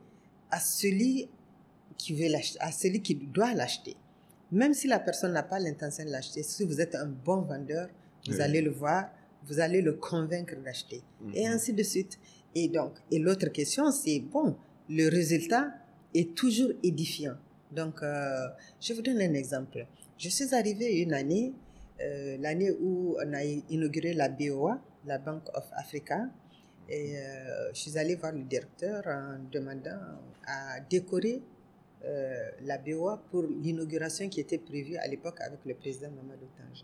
[0.51, 1.27] à celui
[1.97, 2.27] qui veut
[2.59, 3.95] à celui qui doit l'acheter.
[4.51, 7.87] Même si la personne n'a pas l'intention de l'acheter, si vous êtes un bon vendeur,
[8.27, 8.41] vous Oui.
[8.41, 9.09] allez le voir,
[9.45, 11.01] vous allez le convaincre d'acheter.
[11.33, 11.53] Et Mhm.
[11.53, 12.19] ainsi de suite.
[12.53, 14.55] Et donc, et l'autre question, c'est bon,
[14.89, 15.71] le résultat
[16.13, 17.35] est toujours édifiant.
[17.71, 18.49] Donc, euh,
[18.81, 19.85] je vous donne un exemple.
[20.17, 21.53] Je suis arrivée une année,
[22.01, 26.27] euh, l'année où on a inauguré la BOA, la Bank of Africa,
[26.89, 29.99] et euh, je suis allée voir le directeur en demandant
[30.45, 31.41] à décorer
[32.63, 36.83] la BOA pour l'inauguration qui était prévue à l'époque avec le président Mamadou Tanja.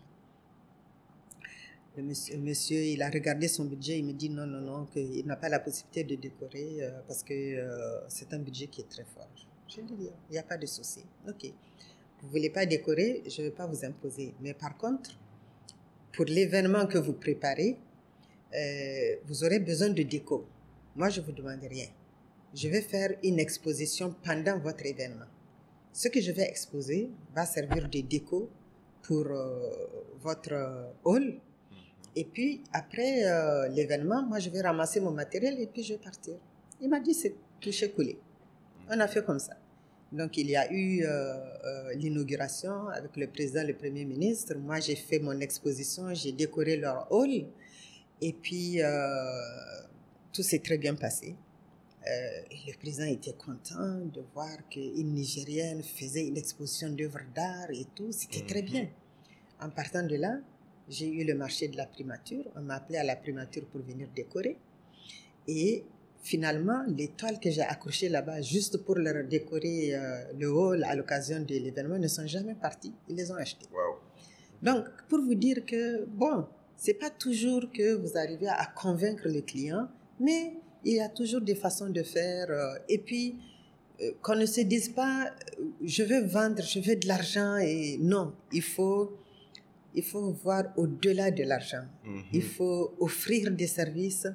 [1.96, 5.26] Le monsieur, monsieur, il a regardé son budget, il me dit non, non, non, qu'il
[5.26, 7.34] n'a pas la possibilité de décorer parce que
[8.06, 9.47] c'est un budget qui est très fort.
[9.68, 11.04] Je lui dit, il n'y a pas de souci.
[11.28, 11.44] Ok.
[12.20, 14.34] Vous ne voulez pas décorer, je ne vais pas vous imposer.
[14.40, 15.10] Mais par contre,
[16.12, 17.76] pour l'événement que vous préparez,
[18.54, 20.46] euh, vous aurez besoin de déco.
[20.96, 21.86] Moi, je ne vous demande rien.
[22.54, 25.26] Je vais faire une exposition pendant votre événement.
[25.92, 28.48] Ce que je vais exposer va servir de déco
[29.02, 29.70] pour euh,
[30.20, 31.38] votre hall.
[32.16, 36.00] Et puis, après euh, l'événement, moi, je vais ramasser mon matériel et puis je vais
[36.00, 36.34] partir.
[36.80, 38.18] Il m'a dit, c'est touché coulé.
[38.90, 39.54] On a fait comme ça.
[40.10, 44.54] Donc, il y a eu euh, euh, l'inauguration avec le président, le premier ministre.
[44.56, 47.44] Moi, j'ai fait mon exposition, j'ai décoré leur hall.
[48.20, 48.88] Et puis, euh,
[50.32, 51.36] tout s'est très bien passé.
[52.06, 57.84] Euh, le président était content de voir qu'une Nigérienne faisait une exposition d'œuvres d'art et
[57.94, 58.10] tout.
[58.10, 58.68] C'était très Mhm.
[58.70, 58.88] bien.
[59.60, 60.38] En partant de là,
[60.88, 62.44] j'ai eu le marché de la primature.
[62.56, 64.56] On m'a appelé à la primature pour venir décorer.
[65.46, 65.84] Et
[66.28, 69.98] finalement, les toiles que j'ai accrochées là-bas, juste pour leur décorer euh,
[70.38, 72.94] le hall à l'occasion de l'événement, ne sont jamais parties.
[73.08, 73.66] Ils les ont achetées.
[74.62, 79.40] Donc, pour vous dire que, bon, c'est pas toujours que vous arrivez à convaincre le
[79.40, 79.88] client,
[80.20, 80.42] mais
[80.84, 82.46] il y a toujours des façons de faire.
[82.50, 83.36] euh, et puis,
[84.02, 85.30] euh, qu'on ne se dise pas,
[85.82, 87.56] je veux vendre, je veux de l'argent.
[87.56, 89.16] Et non, il faut,
[89.94, 91.86] il faut voir au-delà de l'argent.
[92.04, 92.22] Mhm.
[92.34, 94.26] Il faut offrir des services,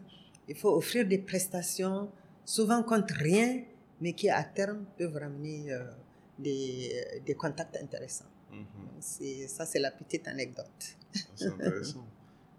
[0.47, 2.09] il faut offrir des prestations,
[2.45, 3.63] souvent contre rien,
[4.01, 5.83] mais qui à terme peuvent ramener euh,
[6.37, 6.91] des,
[7.25, 8.25] des contacts intéressants.
[8.99, 10.95] C'est, ça, c'est la petite anecdote.
[11.35, 12.05] C'est intéressant.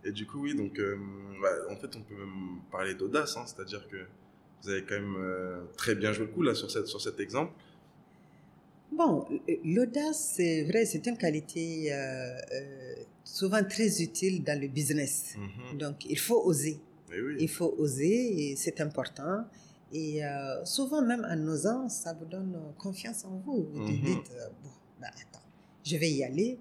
[0.04, 0.98] Et du coup, oui, donc, euh,
[1.40, 4.04] bah, en fait, on peut même parler d'audace, hein, c'est-à-dire que
[4.62, 7.20] vous avez quand même euh, très bien joué le coup là sur, cette, sur cet
[7.20, 7.52] exemple.
[8.92, 9.26] Bon,
[9.64, 12.94] l'audace, c'est vrai, c'est une qualité euh, euh,
[13.24, 15.36] souvent très utile dans le business.
[15.36, 15.78] Mhm.
[15.78, 16.78] Donc, il faut oser.
[17.10, 17.36] Oui.
[17.38, 19.44] Il faut oser et c'est important.
[19.92, 23.68] Et euh, souvent, même en osant, ça vous donne euh, confiance en vous.
[23.72, 24.04] Vous vous Mhm.
[24.04, 25.44] dites, euh, bon, ben, attends,
[25.84, 26.58] je vais y aller.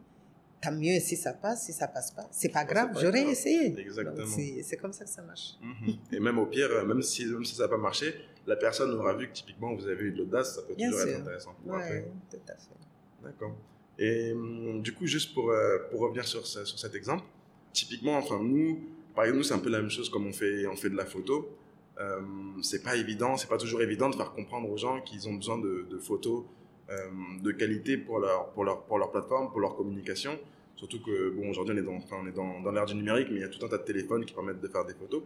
[0.61, 2.25] Tant mieux si ça passe, si ça passe pas.
[2.31, 3.77] C'est pas grave, j'aurais essayé.
[3.77, 4.25] Exactement.
[4.63, 5.55] C'est comme ça que ça marche.
[5.61, 5.95] Mhm.
[6.11, 8.13] Et même au pire, même si, même si ça n'a pas marché,
[8.47, 11.07] la personne aura vu que typiquement vous avez eu de l'audace, ça peut Bien toujours
[11.07, 11.53] être intéressant.
[11.63, 12.07] pour Ouais, après.
[12.29, 12.69] tout à fait.
[13.23, 13.55] D'accord.
[13.99, 17.23] Et hum, du coup, juste pour, euh, pour revenir sur, ce- sur cet exemple,
[17.73, 18.79] typiquement, enfin, nous,
[19.15, 20.95] par exemple, nous, c'est un peu la même chose comme on fait, on fait de
[20.95, 21.49] la photo.
[21.99, 22.21] Euh,
[22.61, 25.59] c'est pas évident, c'est pas toujours évident de faire comprendre aux gens qu'ils ont besoin
[25.59, 26.43] de, photos
[26.89, 26.95] euh,
[27.41, 30.39] de qualité pour leur, pour, leur, pour leur plateforme, pour leur communication.
[30.75, 33.37] Surtout que, bon, aujourd'hui, on est dans, on est dans, dans l'ère du numérique, mais
[33.37, 35.21] il y a tout un tas de téléphones qui permettent de faire des photos.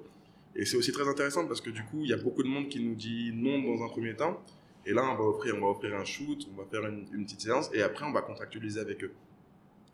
[0.56, 2.68] Et c'est aussi très intéressant parce que du coup, il y a beaucoup de monde
[2.68, 4.42] qui nous dit non dans un premier temps.
[4.86, 7.42] Et là, on va offrir, on va offrir un shoot, on va faire une petite
[7.42, 9.12] séance et après, on va contractualiser avec eux.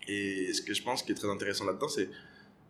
[0.07, 2.09] Et ce que je pense qui est très intéressant là-dedans, c'est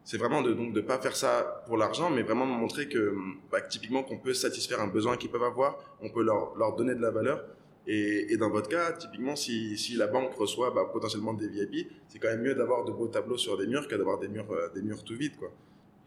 [0.04, 3.16] c'est vraiment de donc de pas faire ça pour l'argent, mais vraiment de montrer que
[3.52, 6.96] bah, typiquement qu'on peut satisfaire un besoin qu'ils peuvent avoir, on peut leur, leur donner
[6.96, 7.44] de la valeur.
[7.86, 11.90] Et, et dans votre cas, typiquement, si, si la banque reçoit bah, potentiellement des VIP,
[12.08, 14.52] c'est quand même mieux d'avoir de beaux tableaux sur des murs que d'avoir des murs
[14.52, 15.52] euh, des murs tout vides, quoi.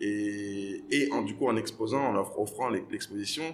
[0.01, 3.45] Et, et en, du coup, en exposant, en offrant l'exposition,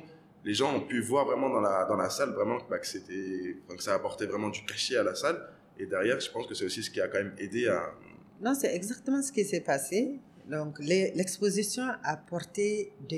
[0.45, 3.57] les gens ont pu voir vraiment dans la dans la salle vraiment bah, que c'était,
[3.69, 5.41] que ça apportait vraiment du cachet à la salle.
[5.79, 7.95] Et derrière, je pense que c'est aussi ce qui a quand même aidé à.
[8.41, 10.21] Non, c'est exactement ce qui s'est passé.
[10.51, 13.17] Donc, l'exposition a porté de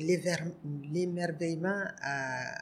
[0.93, 2.59] l'émerveillement à,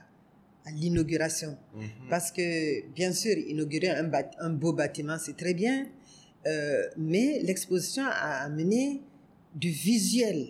[0.65, 1.57] à l'inauguration.
[1.75, 1.89] Mhm.
[2.09, 5.87] Parce que, bien sûr, inaugurer un, beau bâtiment, c'est très bien,
[6.47, 9.01] euh, mais l'exposition a amené
[9.55, 10.49] du visuel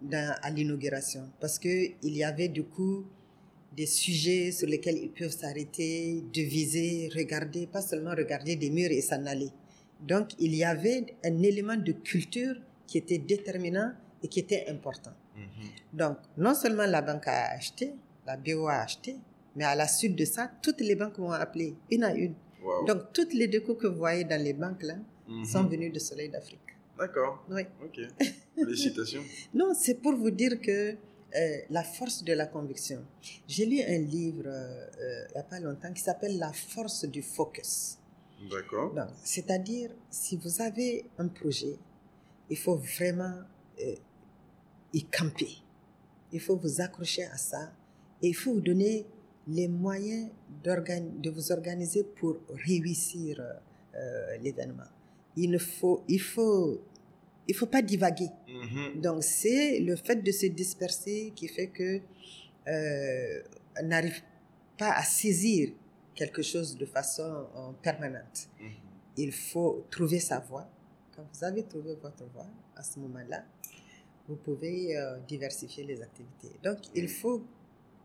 [0.00, 1.28] dans- à l'inauguration.
[1.40, 3.04] Parce qu'il y avait du coup
[3.76, 9.00] des sujets sur lesquels ils peuvent s'arrêter, deviser, regarder, pas seulement regarder des murs et
[9.02, 9.50] s'en aller.
[10.00, 12.54] Donc, il y avait un élément de culture
[12.88, 15.12] qui était déterminant et qui était important.
[15.36, 15.68] Mhm.
[16.00, 17.94] Donc, non seulement la banque a acheté,
[18.26, 19.16] la BO a acheté,
[19.54, 22.34] mais à la suite de ça, toutes les banques m'ont appelé, une à une.
[22.64, 22.84] Wow.
[22.86, 24.96] Donc, toutes les décos que vous voyez dans les banques là
[25.28, 25.44] Mhm.
[25.44, 26.58] sont venues de Soleil d'Afrique.
[26.98, 27.44] D'accord.
[27.50, 27.62] Oui.
[27.84, 28.00] Ok.
[28.56, 29.22] Félicitations.
[29.54, 30.96] Non, c'est pour vous dire que
[31.36, 33.00] euh, la force de la conviction.
[33.46, 37.22] J'ai lu un livre euh, il n'y a pas longtemps qui s'appelle La force du
[37.22, 37.98] focus.
[38.50, 38.94] D'accord.
[39.22, 41.76] C'est-à-dire, si vous avez un projet,
[42.50, 43.34] il faut vraiment
[43.80, 43.94] euh,
[44.92, 45.58] y camper.
[46.32, 47.72] Il faut vous accrocher à ça
[48.22, 49.06] et il faut vous donner
[49.46, 50.30] les moyens
[50.62, 53.40] de vous organiser pour réussir
[53.94, 54.90] euh, l'événement.
[55.36, 56.80] Il ne faut, il faut,
[57.46, 58.28] il faut pas divaguer.
[58.46, 59.00] Mhm.
[59.00, 62.00] Donc c'est le fait de se disperser qui fait que
[62.68, 63.42] euh,
[63.80, 64.20] on n'arrive
[64.76, 65.70] pas à saisir
[66.14, 68.48] quelque chose de façon euh, permanente.
[68.60, 68.70] Mhm.
[69.16, 70.68] Il faut trouver sa voie.
[71.18, 73.42] Quand vous avez trouvé votre voie, à ce moment-là,
[74.28, 76.52] vous pouvez euh, diversifier les activités.
[76.62, 77.42] Donc il faut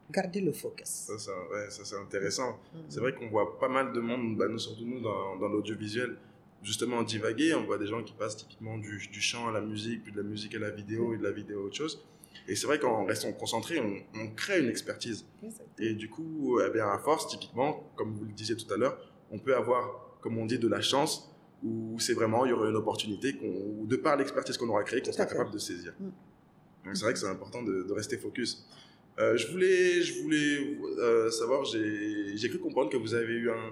[0.10, 1.12] garder le focus.
[1.20, 2.58] Ça, ouais, c'est intéressant.
[2.74, 2.82] Mhm.
[2.90, 6.18] C'est vrai qu'on voit pas mal de monde, bah, nous, surtout nous dans, dans l'audiovisuel,
[6.64, 7.54] justement divaguer.
[7.54, 10.18] On voit des gens qui passent typiquement du, du chant à la musique, puis de
[10.18, 12.04] la musique à la vidéo et de la vidéo à autre chose.
[12.48, 15.28] Et c'est vrai qu'en restant concentré, on, on crée une expertise.
[15.44, 15.70] Exactement.
[15.78, 18.98] Et du coup, eh bien, à force, typiquement, comme vous le disiez tout à l'heure,
[19.30, 21.30] on peut avoir, comme on dit, de la chance,
[21.64, 25.02] où c'est vraiment, il y aurait une opportunité, qu'on, de par l'expertise qu'on aura créée,
[25.02, 25.94] qu'on sera capable de saisir.
[26.00, 26.10] Mm.
[26.86, 28.66] Donc c'est vrai que c'est important de, de rester focus.
[29.20, 33.50] Euh, je voulais, je voulais euh, savoir, j'ai, j'ai cru comprendre que vous avez eu
[33.52, 33.72] un,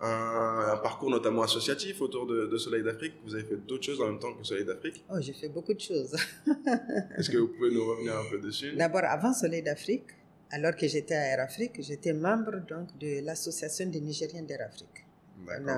[0.00, 3.14] un, un parcours notamment associatif autour de, de Soleil d'Afrique.
[3.24, 5.04] Vous avez fait d'autres choses en même temps que Soleil d'Afrique.
[5.10, 6.14] Oh, j'ai fait beaucoup de choses.
[7.18, 8.72] Est-ce que vous pouvez nous revenir un peu dessus?
[8.76, 10.04] D'abord, avant Soleil d'Afrique,
[10.50, 15.04] alors que j'étais à Air Afrique, j'étais membre donc de l'association des Nigériens d'Air Afrique.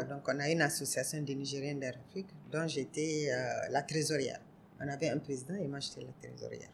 [0.09, 4.41] Donc, on a une association des Nigériens d'Air Afrique dont j'étais euh, la trésorière.
[4.81, 6.71] On avait un président et moi j'étais la trésorière.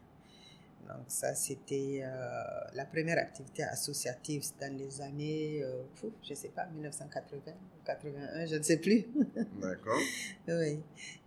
[0.87, 5.83] Donc ça, c'était euh, la première activité associative dans les années, euh,
[6.23, 7.51] je ne sais pas, 1980,
[7.85, 9.05] 81, je ne sais plus.
[9.61, 9.99] D'accord.
[10.47, 10.79] Oui.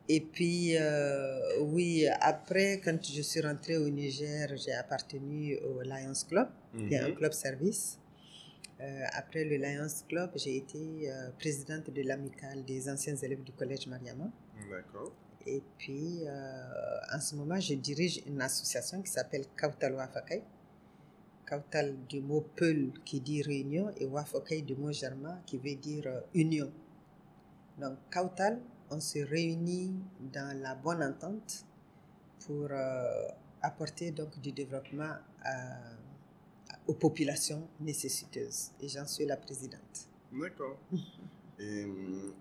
[0.09, 0.75] Et puis,
[1.61, 6.49] oui, après, quand je suis rentrée au Niger, j'ai appartenu au Lions Club,
[6.89, 7.15] qui est un Mhm.
[7.15, 7.99] club service.
[8.81, 13.53] Euh, après le Lions Club, j'ai été euh, présidente de l'amicale des anciens élèves du
[13.53, 14.31] collège Mariama.
[14.71, 15.13] D'accord.
[15.47, 20.43] Et puis, euh, en ce moment, je dirige une association qui s'appelle Kautal Wafakai.
[21.47, 26.23] Kautal du mot Peul qui dit réunion et Wafakai du mot germain qui veut dire
[26.35, 26.71] union.
[27.79, 29.95] Donc, Kautal, on se réunit
[30.33, 31.65] dans la bonne entente
[32.47, 32.69] pour
[33.63, 35.15] apporter donc du développement
[35.45, 35.77] à-
[36.91, 38.61] aux populations nécessiteuses.
[38.81, 39.95] Et j'en suis la présidente.
[40.33, 40.77] D'accord.
[41.59, 41.87] Et,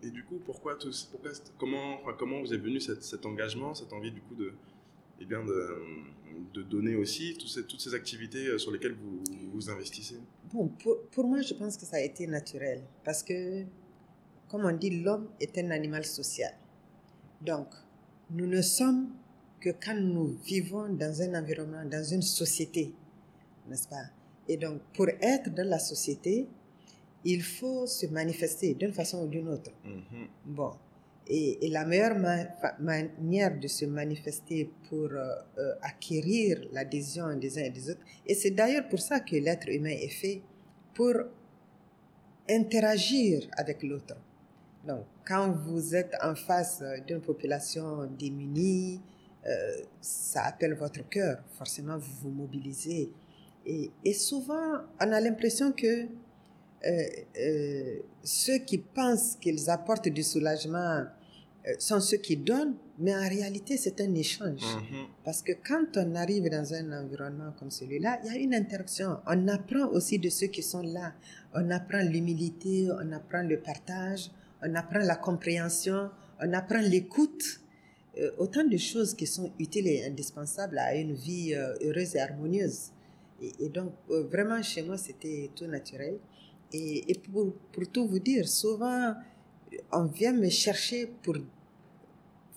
[0.01, 3.93] et du coup, pourquoi, tout, pourquoi comment, comment vous est venu cet, cet engagement, cette
[3.93, 4.53] envie du coup de,
[5.21, 5.59] eh bien de,
[6.55, 9.21] de donner aussi toutes ces, toutes ces activités euh, sur lesquelles vous
[9.53, 10.17] vous investissez?
[10.51, 13.65] Bon, pour, pour moi, je pense que ça a été naturel parce que,
[14.49, 16.53] comme on dit, l'homme est un animal social.
[17.41, 17.67] Donc,
[18.31, 19.09] nous ne sommes
[19.59, 22.93] que quand nous vivons dans un environnement, dans une société,
[23.67, 24.07] n'est-ce pas?
[24.49, 26.47] Et donc, pour être dans la société,
[27.23, 29.71] il faut se manifester d'une façon ou d'une autre.
[29.85, 30.27] Mhm.
[30.45, 30.71] Bon.
[31.27, 32.47] Et, et la meilleure ma-
[32.79, 38.33] manière de se manifester pour euh, euh, acquérir l'adhésion des uns et des autres, et
[38.33, 40.41] c'est d'ailleurs pour ça que l'être humain est fait,
[40.95, 41.13] pour
[42.49, 44.15] interagir avec l'autre.
[44.87, 48.99] Donc, quand vous êtes en face d'une population démunie,
[49.45, 51.43] euh, ça appelle votre cœur.
[51.57, 53.11] Forcément, vous vous mobilisez.
[53.69, 56.07] Et, et souvent, on a l'impression que
[58.23, 61.05] ceux qui pensent qu'ils apportent du soulagement
[61.77, 64.61] sont ceux qui donnent, mais en réalité, c'est un échange.
[64.61, 65.05] Mhm.
[65.23, 69.17] Parce que quand on arrive dans un environnement comme celui-là, il y a une interaction.
[69.27, 71.13] On apprend aussi de ceux qui sont là.
[71.53, 74.31] On apprend l'humilité, on apprend le partage,
[74.63, 76.09] on apprend la compréhension,
[76.41, 77.61] on apprend l'écoute.
[78.17, 82.19] Euh, autant de choses qui sont utiles et indispensables à une vie euh, heureuse et
[82.19, 82.91] harmonieuse.
[83.41, 86.17] Et, donc, euh, vraiment, chez moi, c'était tout naturel.
[86.73, 89.13] Et, et pour, pour, tout vous dire, souvent,
[89.91, 91.35] on vient me chercher pour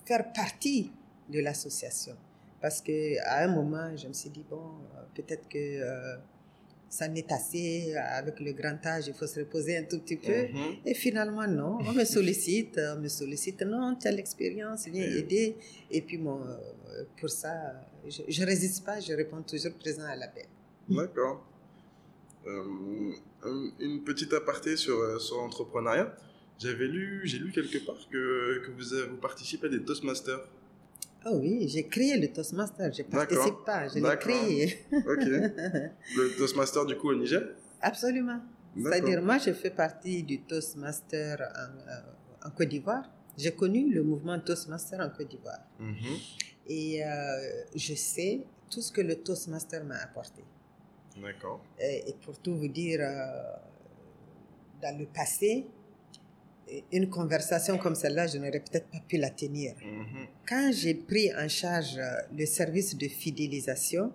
[0.05, 0.91] faire partie
[1.29, 2.15] de l'association.
[2.61, 4.61] Parce qu'à un moment, je me suis dit, bon,
[5.13, 5.81] peut-être que
[6.89, 10.47] ça n'est assez, avec le grand âge, il faut se reposer un tout petit peu.
[10.47, 10.75] Mhm.
[10.85, 15.57] Et finalement, non, on me sollicite, on me sollicite, non, tu as l'expérience, viens aider.
[15.89, 16.39] Et puis, bon,
[17.19, 17.51] pour ça,
[18.07, 20.45] je ne résiste pas, je réponds toujours présent à l'appel.
[20.89, 21.45] D'accord.
[22.45, 22.63] Euh,
[23.79, 26.13] une petite aparté sur, euh, sur l'entrepreneuriat.
[26.59, 30.41] J'avais lu, j'ai lu quelque part que, que vous, vous participez à des Toastmasters.
[31.25, 32.91] Oh oui, j'ai créé le Toastmaster.
[32.93, 34.85] Je ne participe pas, je l'ai créé.
[34.91, 35.25] ok.
[36.17, 37.41] Le Toastmaster, du coup, au Niger
[37.81, 38.41] Absolument.
[38.75, 43.09] C'est-à-dire, moi, je fais partie du Toastmaster en, euh, en Côte d'Ivoire.
[43.37, 45.59] J'ai connu le mouvement Toastmaster en Côte d'Ivoire.
[45.79, 45.95] Mhm.
[46.67, 47.07] Et euh,
[47.75, 50.43] je sais tout ce que le Toastmaster m'a apporté.
[51.17, 51.61] D'accord.
[51.79, 53.53] Et, pour tout vous dire, euh,
[54.81, 55.65] dans le passé,
[56.91, 59.73] une conversation comme celle-là, je n'aurais peut-être pas pu la tenir.
[59.83, 60.27] Mhm.
[60.47, 64.11] Quand j'ai pris en charge euh, le service de fidélisation,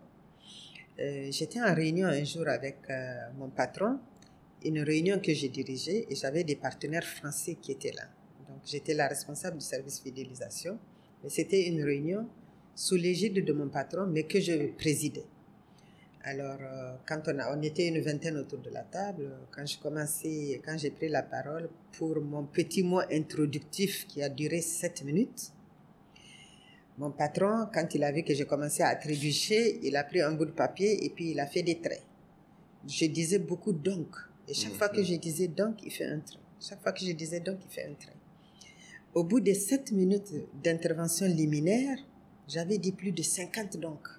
[0.99, 3.99] euh, j'étais en réunion un jour avec euh, mon patron,
[4.64, 8.05] une réunion que j'ai dirigée et j'avais des partenaires français qui étaient là.
[8.49, 10.78] Donc j'étais la responsable du service fidélisation,
[11.22, 12.26] mais c'était une réunion
[12.74, 15.24] sous l'égide de mon patron, mais que je présidais.
[16.31, 19.79] Alors, euh, quand on, a, on était une vingtaine autour de la table, quand je
[19.79, 25.03] commençais, quand j'ai pris la parole pour mon petit mot introductif qui a duré sept
[25.05, 25.53] minutes,
[26.99, 30.33] mon patron, quand il a vu que j'ai commencé à trébucher, il a pris un
[30.33, 32.05] bout de papier et puis il a fait des traits.
[32.87, 34.14] Je disais beaucoup donc.
[34.47, 35.07] Et chaque fois que mhm.
[35.07, 36.41] je disais donc, il fait un trait.
[36.61, 38.12] Chaque fois que je disais donc, il fait un trait.
[39.14, 41.97] Au bout de sept minutes d'intervention liminaire,
[42.47, 44.17] j'avais dit plus de 50 donc.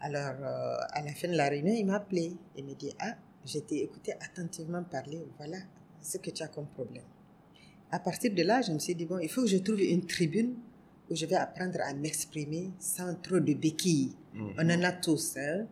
[0.00, 3.16] Alors, euh, à la fin de la réunion, il m'a appelé et me dit Ah,
[3.44, 5.58] j'ai écouté attentivement parler, voilà
[6.00, 7.02] ce que tu as comme problème.
[7.90, 10.06] À partir de là, je me suis dit Bon, il faut que je trouve une
[10.06, 10.54] tribune
[11.10, 14.12] où je vais apprendre à m'exprimer sans trop de béquilles.
[14.34, 14.52] Mhm.
[14.58, 15.36] On en a tous.
[15.36, 15.66] Hein?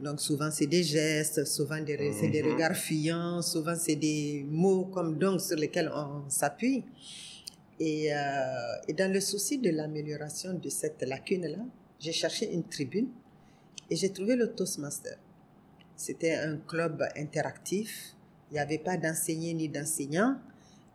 [0.00, 2.52] Donc, souvent, c'est des gestes, souvent, des, c'est des mhm.
[2.52, 6.84] regards fuyants, souvent, c'est des mots comme donc sur lesquels on s'appuie.
[7.78, 8.18] Et, euh,
[8.88, 11.64] et dans le souci de l'amélioration de cette lacune-là,
[11.98, 13.08] j'ai cherché une tribune
[13.90, 15.18] et j'ai trouvé le Toastmaster.
[15.96, 18.14] C'était un club interactif.
[18.50, 20.36] Il n'y avait pas d'enseignants ni d'enseignants.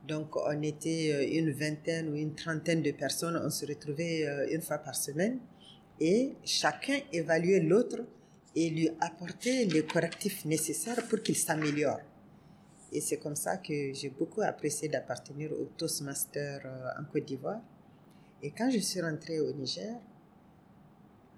[0.08, 3.40] Donc, on était euh, une vingtaine ou une trentaine de personnes.
[3.44, 5.40] On se retrouvait euh, une fois par semaine.
[6.00, 7.98] Et chacun évaluait l'autre
[8.56, 12.00] et lui apportait les correctifs nécessaires pour qu'il s'améliore.
[12.92, 17.62] Et c'est comme ça que j'ai beaucoup apprécié d'appartenir au Toastmaster euh, en Côte d'Ivoire.
[18.42, 19.96] Et quand je suis rentrée au Niger,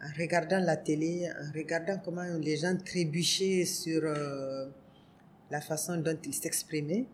[0.02, 4.68] en regardant la télé, en regardant comment les gens trébuchaient sur euh,
[5.50, 7.06] la façon dont ils s'exprimaient,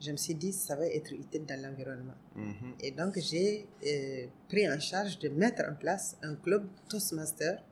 [0.00, 2.14] je me suis dit, ça va être utile dans l'environnement.
[2.34, 2.74] Mhm.
[2.80, 7.62] Et donc, j'ai euh, pris en charge de mettre en place un club Toastmaster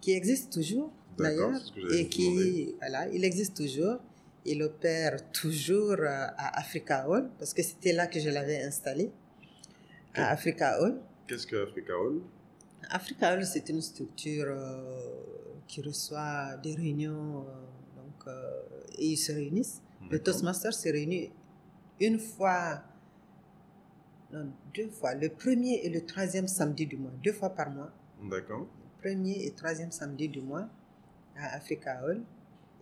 [0.00, 1.60] qui existe toujours, d'ailleurs,
[1.92, 3.98] et qui, voilà, il existe toujours.
[4.46, 9.10] Il opère toujours euh, à Africa Hall, parce que c'était là que je l'avais installé,
[10.14, 10.98] à Africa Hall.
[11.26, 12.22] Qu'est-ce que Africa Hall?
[12.88, 15.12] Africa Hall, c'est une structure euh,
[15.66, 18.62] qui reçoit des réunions, euh, donc, euh,
[18.98, 19.82] et ils se réunissent.
[20.10, 21.30] Le Toastmaster se réunit
[22.00, 22.82] une fois,
[24.32, 27.90] non, deux fois, le premier et le troisième samedi du mois, deux fois par mois.
[28.22, 28.66] D'accord.
[29.00, 30.68] Premier et troisième samedi du mois
[31.36, 32.22] à Africa Hall.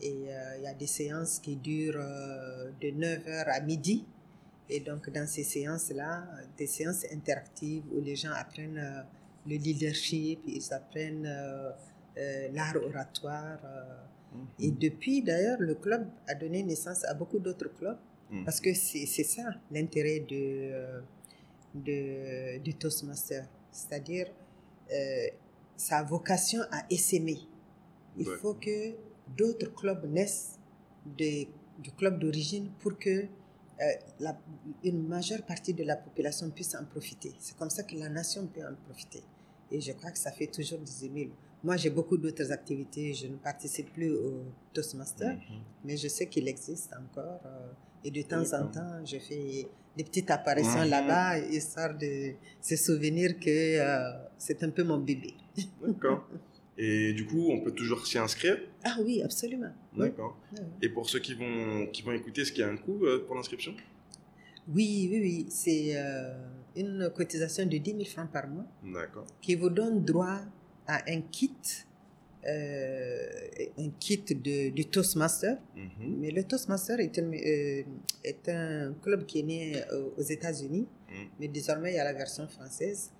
[0.01, 1.99] Et il y a des séances qui durent
[2.80, 4.07] de 9h à midi.
[4.68, 6.24] Et donc, dans ces séances-là,
[6.57, 9.05] des séances interactives où les gens apprennent
[9.49, 11.70] le leadership, ils apprennent euh,
[12.18, 13.59] euh, l'art oratoire.
[13.64, 14.36] Euh.
[14.36, 14.46] Mhm.
[14.61, 17.99] Et depuis, d'ailleurs, le club a donné naissance à beaucoup d'autres clubs,
[18.30, 18.44] mhm.
[18.44, 21.01] parce que c'est ça l'intérêt de,
[21.74, 23.46] de, du Toastmaster.
[23.72, 24.26] C'est-à-dire,
[25.76, 27.38] sa vocation à essaimer.
[28.16, 28.94] Il faut que
[29.36, 30.59] d'autres clubs naissent
[31.05, 31.46] de,
[31.78, 33.26] du club d'origine pour que
[34.18, 34.36] la,
[34.82, 37.32] une majeure partie de la population puisse en profiter.
[37.38, 39.22] C'est comme ça que la nation peut en profiter.
[39.70, 41.30] Et je crois que ça fait toujours des émules.
[41.64, 43.12] moi, j'ai beaucoup d'autres activités.
[43.12, 45.60] Je ne participe plus au Toastmaster, Mhm.
[45.84, 47.40] mais je sais qu'il existe encore.
[47.44, 49.66] euh, et de temps en temps, je fais
[49.96, 50.90] des petites apparitions Mhm.
[50.90, 55.34] là-bas, histoire de se souvenir que euh, c'est un peu mon bébé.
[55.84, 56.28] D'accord.
[56.78, 58.56] Et du coup, on peut toujours s'y inscrire?
[58.84, 59.72] Ah oui, absolument.
[59.96, 60.38] D'accord.
[60.52, 60.60] Ouais.
[60.80, 63.24] Et pour ceux qui vont, qui vont écouter, est-ce qu'il y a un coût euh,
[63.26, 63.74] pour l'inscription?
[64.68, 65.46] Oui, oui, oui.
[65.50, 66.34] C'est euh,
[66.78, 68.64] une cotisation de 10 000 francs par mois
[69.42, 70.40] qui vous donne droit
[70.86, 71.52] à un kit,
[72.46, 73.26] euh,
[73.78, 75.58] un kit de, du Toastmaster.
[75.76, 76.16] Mhm.
[76.20, 77.82] Mais le Toastmaster est un, euh,
[78.24, 81.26] est un club qui est né euh, aux États-Unis, Mhm.
[81.40, 83.10] mais désormais il y a la version française.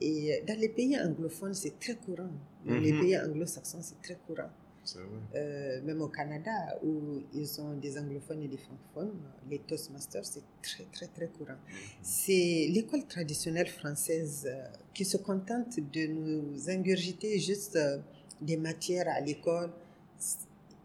[0.00, 2.30] Et euh, dans les pays anglophones, c'est très courant.
[2.66, 3.00] Dans les Mhm.
[3.00, 4.50] pays anglo-saxons, c'est très courant.
[4.96, 5.40] Vrai.
[5.40, 9.18] Euh, même au Canada, où ils ont des anglophones et des francophones,
[9.48, 11.52] les Toastmasters, c'est très, très, très courant.
[11.52, 11.76] Mhm.
[12.02, 17.98] C'est l'école traditionnelle française euh, qui se contente de nous ingurgiter juste euh,
[18.40, 19.70] des matières à l'école.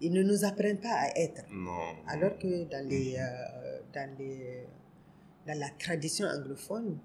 [0.01, 1.43] Ils ne nous apprennent pas à être.
[1.51, 1.95] Non.
[2.08, 4.68] Alors que dans, les, euh, dans, les,
[5.47, 6.97] dans la tradition anglophone,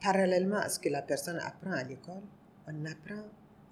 [0.00, 2.22] parallèlement à ce que la personne apprend à l'école,
[2.66, 3.24] on apprend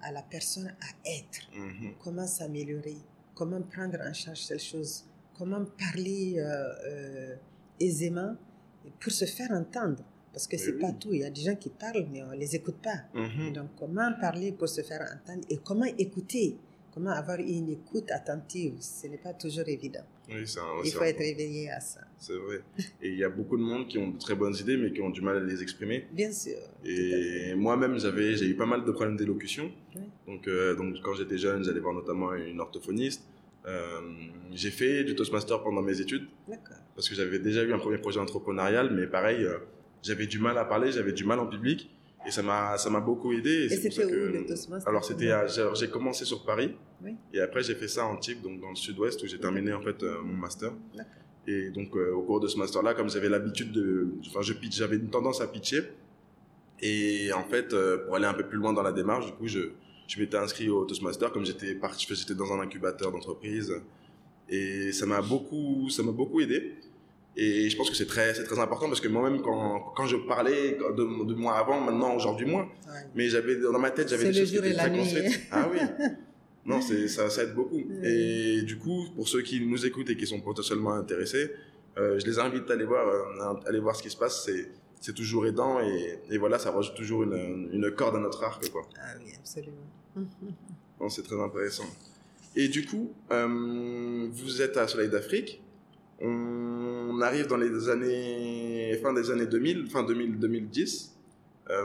[0.03, 1.93] à la personne à être Mhm.
[2.03, 2.97] comment s'améliorer,
[3.35, 5.05] comment prendre en charge telle chose,
[5.37, 7.37] comment parler euh, euh,
[7.79, 8.35] aisément
[9.01, 10.03] pour se faire entendre?
[10.33, 10.81] Parce que c'est oui.
[10.81, 11.13] pas tout.
[11.13, 13.03] Il y a des gens qui parlent, mais on les écoute pas.
[13.15, 13.53] Mhm.
[13.53, 16.57] Donc, comment parler pour se faire entendre et comment écouter,
[16.95, 20.05] comment avoir une écoute attentive, ce n'est pas toujours évident.
[20.31, 22.01] Oui, c'est un- Il faut être éveillé à ça.
[22.19, 22.61] C'est vrai.
[23.03, 25.01] Et il y a beaucoup de monde qui ont de très bonnes idées, mais qui
[25.01, 26.07] ont du mal à les exprimer.
[26.13, 26.59] Bien sûr.
[26.85, 29.71] Et moi-même, j'avais, j'ai eu pas mal de problèmes d'élocution.
[29.97, 30.03] Oui.
[30.27, 33.25] Donc, euh, donc, quand j'étais jeune, j'allais voir notamment une orthophoniste.
[33.67, 34.01] Euh,
[34.53, 36.79] j'ai fait du Toastmaster pendant mes études D'accord.
[36.95, 39.59] parce que j'avais déjà eu un premier projet entrepreneurial, mais pareil, euh,
[40.03, 41.91] j'avais du mal à parler, j'avais du mal en public,
[42.27, 43.65] et ça m'a, ça m'a beaucoup aidé.
[43.65, 47.15] Et c'était où le Toastmaster Alors c'était, à- j'ai commencé sur Paris, Oui.
[47.33, 49.81] et après j'ai fait ça en Antibes, donc dans le Sud-Ouest, où j'ai terminé en
[49.81, 50.73] fait euh, mon master.
[51.47, 54.09] Et donc, euh, au cours de ce master-là, comme j'avais l'habitude de.
[54.29, 55.83] Enfin, je pitch, j'avais une tendance à pitcher.
[56.81, 59.47] Et en fait, euh, pour aller un peu plus loin dans la démarche, du coup,
[59.49, 59.71] je,
[60.07, 63.73] je m'étais inscrit au Toastmaster, comme j'étais parti, j'étais dans un incubateur d'entreprise.
[64.49, 66.75] Et ça m'a beaucoup, ça m'a beaucoup aidé.
[67.37, 70.17] Et je pense que c'est très, c'est très important parce que moi-même, quand, quand je
[70.17, 72.65] parlais de, de moi avant, maintenant, aujourd'hui, moins.
[72.65, 73.01] Ouais.
[73.15, 75.41] Mais j'avais, dans ma tête, j'avais des choses qui étaient très construites.
[75.51, 75.79] Ah oui.
[76.67, 77.79] Non, c'est, ça, ça aide beaucoup.
[77.79, 78.05] Mm.
[78.05, 81.53] Et du coup, pour ceux qui nous écoutent et qui sont potentiellement intéressés,
[81.99, 84.45] euh, je les invite à aller voir, euh, à aller voir ce qui se passe.
[84.45, 84.69] C'est,
[85.01, 88.69] c'est toujours aidant et, et voilà, ça rajoute toujours une, une corde à notre arc,
[88.71, 88.83] quoi.
[88.99, 89.77] Ah oui, absolument.
[91.01, 91.87] Non, c'est très intéressant.
[92.57, 95.63] Et du coup, euh, vous êtes à Soleil d'Afrique.
[96.21, 101.17] On arrive dans les années, fin des années 2000, fin 2000, 2010.
[101.71, 101.85] Euh,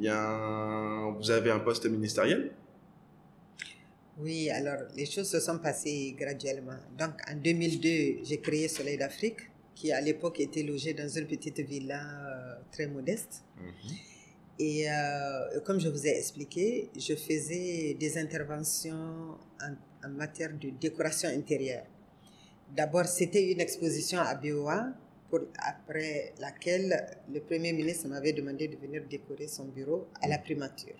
[0.00, 2.52] y a un- vous avez un poste ministériel?
[4.18, 6.78] Oui, alors les choses se sont passées graduellement.
[6.98, 9.40] Donc en 2002, j'ai créé Soleil d'Afrique,
[9.74, 13.42] qui à l'époque était logé dans une petite villa euh, très modeste.
[14.58, 19.72] Et euh, comme je vous ai expliqué, je faisais des interventions en,
[20.06, 21.84] en matière de décoration intérieure.
[22.76, 24.92] D'abord, c'était une exposition à BOA,
[25.30, 30.38] pour, après laquelle le Premier ministre m'avait demandé de venir décorer son bureau à la
[30.38, 30.96] primature.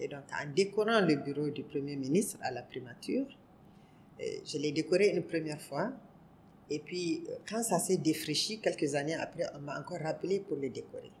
[0.00, 3.26] Et donc, en décorant le bureau du Premier ministre à la primature,
[4.20, 5.92] euh, je l'ai décoré une première fois.
[6.70, 10.56] Et puis, euh, quand ça s'est défraîchi, quelques années après, on m'a encore rappelé pour
[10.56, 11.12] le décorer.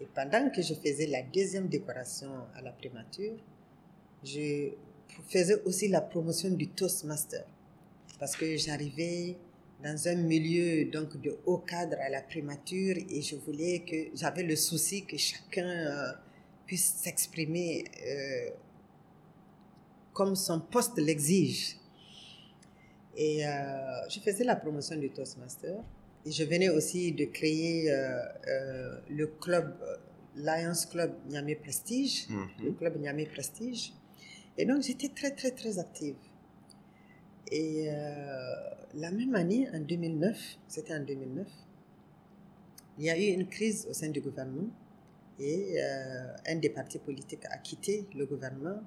[0.00, 3.36] Et pendant que je faisais la deuxième décoration à la primature,
[4.24, 4.70] je
[5.28, 7.44] faisais aussi la promotion du Toastmaster.
[8.18, 9.36] Parce que j'arrivais
[9.82, 14.42] dans un milieu donc de haut cadre à la primature et je voulais que j'avais
[14.42, 16.12] le souci que chacun euh,
[16.66, 18.50] puisse s'exprimer euh,
[20.12, 21.76] comme son poste l'exige.
[23.16, 23.50] Et euh,
[24.08, 25.76] je faisais la promotion du Toastmaster.
[26.26, 27.90] Et je venais aussi de créer
[29.10, 29.76] le club,
[30.36, 32.76] Lions Club Niamey Prestige, le Mhm.
[32.76, 33.92] club Niamey Prestige.
[34.56, 36.16] Et donc j'étais très, très, très active.
[37.54, 38.54] Et euh,
[38.94, 41.46] la même année, en 2009, c'était en 2009,
[42.98, 44.66] il y a eu une crise au sein du gouvernement
[45.38, 48.80] et euh, un des partis politiques a quitté le gouvernement,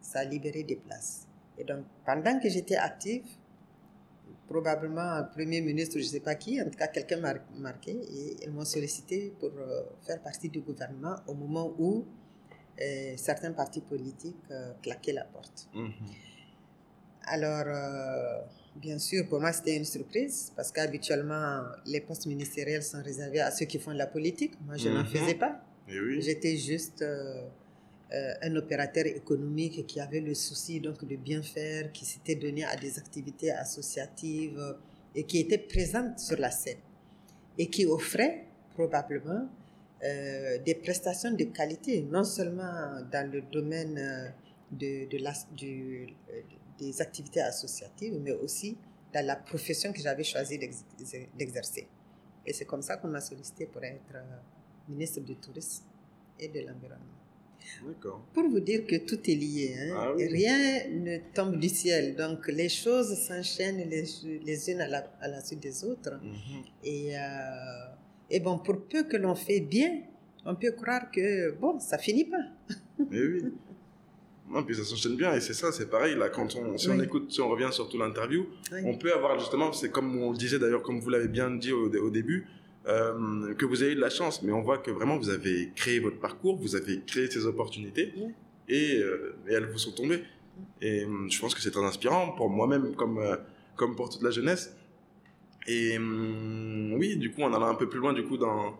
[0.00, 1.26] ça a libéré des places.
[1.58, 3.26] Et donc, pendant que j'étais active,
[4.46, 7.90] probablement un premier ministre, je ne sais pas qui, en tout cas quelqu'un m'a marqué
[7.90, 12.06] et ils m'ont sollicité pour euh, faire partie du gouvernement au moment où
[13.16, 14.46] certains partis politiques
[14.80, 15.68] claquaient la porte.
[15.74, 15.92] Mhm.
[17.30, 18.40] Alors, euh,
[18.76, 23.50] bien sûr, pour moi, c'était une surprise parce qu'habituellement, les postes ministériels sont réservés à
[23.50, 24.54] ceux qui font de la politique.
[24.66, 25.06] Moi, je n'en Mhm.
[25.06, 25.60] faisais pas.
[25.88, 26.20] Oui.
[26.22, 27.42] J'étais juste euh,
[28.12, 32.64] euh, un opérateur économique qui avait le souci donc de bien faire, qui s'était donné
[32.64, 34.60] à des activités associatives
[35.14, 36.78] et qui était présente sur la scène
[37.58, 39.48] et qui offrait probablement
[40.04, 44.32] euh, des prestations de qualité, non seulement dans le domaine
[44.70, 46.06] de, de la, du,
[46.78, 48.76] des activités associatives, mais aussi
[49.12, 50.58] dans la profession que j'avais choisi
[51.36, 51.88] d'exercer.
[52.46, 54.16] Et c'est comme ça qu'on m'a sollicité pour être
[54.88, 55.84] ministre du Tourisme
[56.38, 57.18] et de l'Environnement.
[57.86, 58.24] D'accord.
[58.32, 59.94] Pour vous dire que tout est lié, hein.
[59.96, 60.26] Ah oui.
[60.26, 62.16] rien ne tombe du ciel.
[62.16, 64.04] Donc les choses s'enchaînent les,
[64.44, 66.14] les unes à la, à la suite des autres.
[66.22, 66.62] Mhm.
[66.84, 67.20] Et, euh,
[68.30, 70.02] et bon, pour peu que l'on fait bien,
[70.44, 72.44] on peut croire que, bon, ça finit pas.
[72.98, 73.44] Mais oui.
[74.50, 76.28] Non, puis ça s'enchaîne bien et c'est ça, c'est pareil là.
[76.30, 78.80] Quand on, si on écoute, si on revient sur toute l'interview, Oui.
[78.84, 81.72] on peut avoir justement, c'est comme on le disait d'ailleurs, comme vous l'avez bien dit
[81.72, 82.46] au, au début,
[82.86, 85.70] euh, que vous avez eu de la chance, mais on voit que vraiment vous avez
[85.76, 88.32] créé votre parcours, vous avez créé ces opportunités Oui.
[88.68, 90.22] et, euh, et elles vous sont tombées.
[90.80, 93.36] Et euh, je pense que c'est très inspirant pour moi-même comme, euh,
[93.76, 94.74] comme pour toute la jeunesse.
[95.66, 98.74] Et euh, oui, du coup, on en a un peu plus loin du coup dans,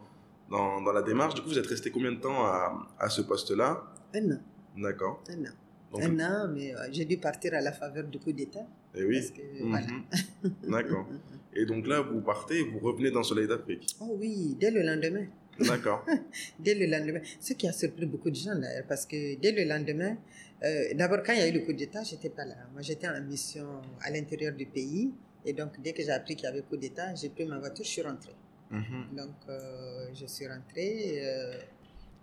[0.51, 1.35] dans, dans la démarche.
[1.35, 3.85] Du coup, vous êtes resté combien de temps à, à ce poste-là?
[4.15, 4.41] Un an,
[4.83, 5.23] D'accord.
[5.29, 5.55] un an.
[5.93, 8.67] Donc, un an, mais euh, j'ai dû partir à la faveur du coup d'État.
[8.95, 9.19] et oui.
[9.21, 9.71] Parce que, Mhm.
[9.71, 9.87] voilà.
[10.85, 11.07] D'accord.
[11.55, 13.87] Et donc là, vous partez, vous revenez dans Soleil d'Afrique.
[14.01, 15.27] Oh oui, dès le lendemain.
[15.59, 16.05] D'accord.
[16.61, 17.21] Dès le lendemain.
[17.41, 20.17] Ce qui a surpris beaucoup de gens d'ailleurs, parce que dès le lendemain,
[20.63, 22.55] euh, d'abord quand il y a eu le coup d'État, j'étais pas là.
[22.73, 23.67] Moi j'étais en mission
[24.03, 25.11] à l'intérieur du pays.
[25.45, 27.85] Et donc dès que j'ai appris qu'il y avait coup d'État, j'ai pris ma voiture,
[27.85, 28.37] je suis rentrée.
[28.71, 29.17] Mhm.
[29.17, 31.59] Donc euh, je suis rentrée, euh,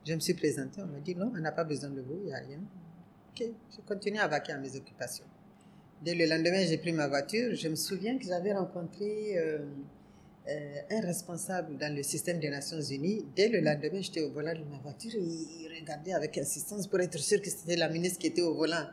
[0.06, 2.28] je me suis présentée, on m'a dit non, on n'a pas besoin de vous, il
[2.28, 2.60] n'y a rien.
[3.32, 5.26] Ok, je continue à vaquer à mes occupations.
[6.02, 7.56] Dès le lendemain, j'ai pris ma voiture.
[7.56, 9.60] Je me souviens que j'avais rencontré euh,
[10.48, 13.26] euh, un responsable dans le système des Nations Unies.
[13.36, 17.00] Dès le lendemain, j'étais au volant de ma voiture et il regardait avec insistance pour
[17.00, 18.86] être sûr que c'était la ministre qui était au volant.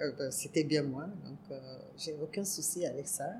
[0.00, 1.58] Euh, ben, c'était bien moi, donc
[1.98, 3.30] j'ai aucun souci avec ça.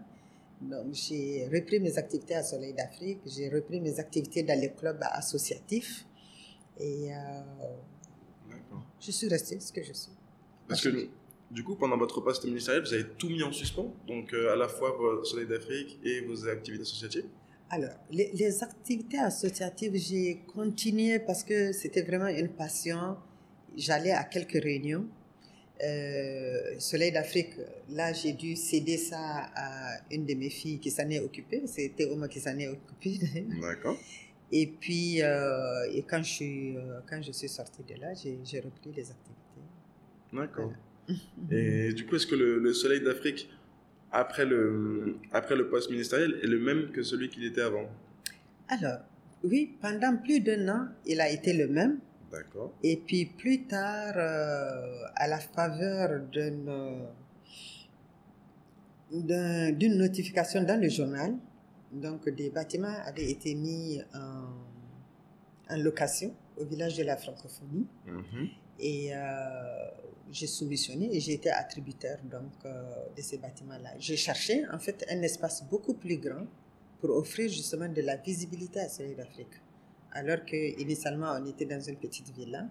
[0.61, 5.03] Donc j'ai repris mes activités à Soleil d'Afrique, j'ai repris mes activités dans les clubs
[5.13, 6.07] associatifs
[6.79, 7.17] et euh,
[9.01, 10.13] je suis restée ce que je suis.
[10.69, 11.09] Parce que
[11.51, 14.57] du coup, pendant votre poste ministériel, vous avez tout mis en suspens, donc euh, à
[14.57, 17.27] la fois vos Soleil d'Afrique et vos activités associatives.
[17.71, 23.17] Alors, les, les activités associatives, j'ai continué parce que c'était vraiment une passion.
[23.77, 25.07] J'allais à quelques réunions.
[25.83, 27.55] Euh, Soleil d'Afrique,
[27.91, 31.63] là, j'ai dû céder ça à une de mes filles qui s'en est occupée.
[31.67, 33.19] C'était Oma qui s'en est occupée.
[33.61, 33.97] D'accord.
[34.53, 38.61] Et puis, euh, et quand, je suis, euh, quand je suis sortie de là, j'ai
[38.61, 39.65] repris les activités.
[40.33, 40.73] D'accord.
[41.51, 43.49] Et du coup, est-ce que le, le Soleil d'Afrique,
[44.13, 47.89] après le, après le poste ministériel, est le même que celui qu'il était avant?
[48.69, 48.99] Alors,
[49.43, 51.99] oui, pendant plus d'un an, il a été le même.
[52.33, 52.73] D'accord.
[52.83, 57.07] Et puis plus tard, euh, à la faveur d'une
[59.13, 61.35] d'un- d'une notification dans le journal,
[61.95, 67.87] donc des bâtiments avaient été mis en, en location au village de la francophonie.
[68.07, 68.49] Mhm.
[68.81, 69.21] Et euh,
[70.31, 72.83] j'ai soumissionné et j'ai été attributaire donc, euh,
[73.17, 73.91] de ces bâtiments-là.
[73.99, 76.47] J'ai cherché en fait un espace beaucoup plus grand
[77.01, 79.61] pour offrir justement de la visibilité à Soleil d'Afrique.
[80.13, 82.67] Alors qu'initialement on était dans une petite villa.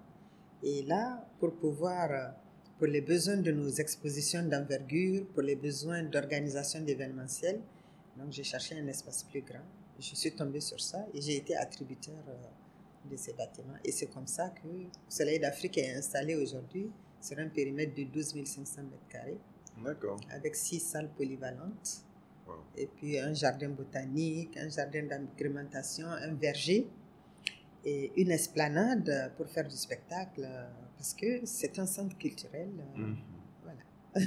[0.61, 2.33] Et là, pour pouvoir,
[2.77, 7.59] pour les besoins de nos expositions d'envergure, pour les besoins d'organisation d'événementiels,
[8.17, 9.63] donc j'ai cherché un espace plus grand.
[9.99, 13.75] Je suis tombée sur ça et j'ai été attributaire euh, de ces bâtiments.
[13.83, 14.67] Et c'est comme ça que
[15.07, 16.89] Soleil d'Afrique est installé aujourd'hui
[17.21, 19.37] sur un périmètre de 12 500 mètres carrés,
[19.83, 20.19] D'accord.
[20.31, 22.05] avec six salles polyvalentes,
[22.45, 22.55] Wow.
[22.75, 26.89] et puis un jardin botanique, un jardin d'agrémentation, un verger
[27.85, 32.69] et une esplanade pour faire du spectacle, euh, parce que c'est un centre culturel.
[32.79, 33.15] euh, Mhm.
[33.15, 33.15] Voilà.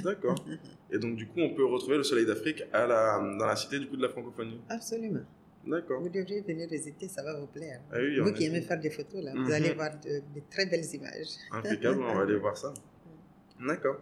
[0.03, 0.35] D'accord.
[0.91, 3.79] Et donc, du coup, on peut retrouver le Soleil d'Afrique à la, dans la cité
[3.79, 4.59] du coup de la francophonie.
[4.69, 5.21] Absolument.
[5.65, 6.01] D'accord.
[6.01, 7.81] Vous devriez venir visiter, ça va vous plaire.
[7.91, 9.43] Ah oui, vous qui aimez faire des photos, là, Mhm.
[9.45, 11.27] vous allez voir de, de très belles images.
[11.51, 12.73] Impeccable, on va aller voir ça.
[13.65, 13.99] D'accord.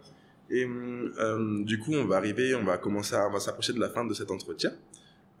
[0.48, 3.80] Et euh, du coup, on va arriver, on va commencer, à, on va s'approcher de
[3.80, 4.72] la fin de cet entretien.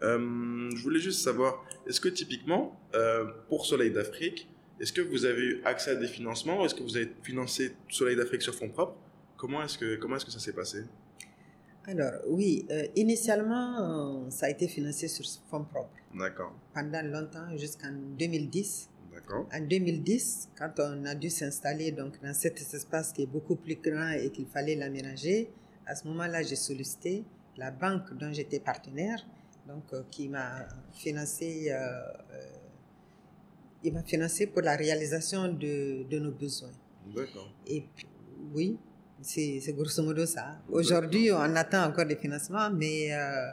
[0.02, 4.48] Euh, je voulais juste savoir, est-ce que typiquement, euh, pour Soleil d'Afrique,
[4.80, 8.16] est-ce que vous avez eu accès à des financements Est-ce que vous avez financé Soleil
[8.16, 8.96] d'Afrique sur fonds propres
[9.36, 10.84] Comment est-ce que, comment est-ce que ça s'est passé?
[11.86, 16.52] Alors, oui, euh, initialement, euh, ça a été financé sur fonds propres D'accord.
[16.74, 18.88] pendant longtemps, jusqu'en 2010.
[19.12, 19.46] D'accord.
[19.52, 23.76] En 2010, quand on a dû s'installer donc dans cet espace qui est beaucoup plus
[23.76, 25.48] grand et qu'il fallait l'aménager,
[25.86, 27.24] à ce moment-là, j'ai sollicité
[27.56, 29.24] la banque dont j'étais partenaire,
[29.68, 31.72] donc euh, qui m'a financé,
[33.84, 36.72] il m'a financé pour la réalisation de, de nos besoins.
[37.14, 37.52] D'accord.
[37.66, 38.08] Et puis,
[38.52, 38.76] oui,
[39.20, 40.58] c'est c'est grosso modo ça.
[40.70, 43.50] Aujourd'hui, on attend encore des financements, mais euh,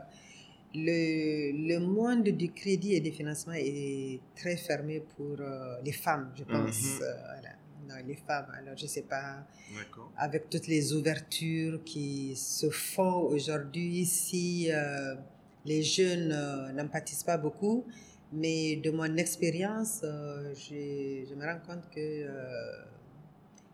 [0.76, 6.32] le, le monde du crédit et des financements est très fermé pour euh, les femmes,
[6.36, 6.84] je pense.
[6.84, 7.02] Mhm.
[7.04, 7.50] Euh, voilà.
[7.88, 9.46] Non, les femmes, alors je sais pas,
[10.18, 15.16] avec toutes les ouvertures qui se font aujourd'hui, si euh,
[15.66, 17.86] les jeunes euh, n'empathisent pas beaucoup,
[18.32, 22.86] mais de mon expérience, euh, je, je me rends compte que euh,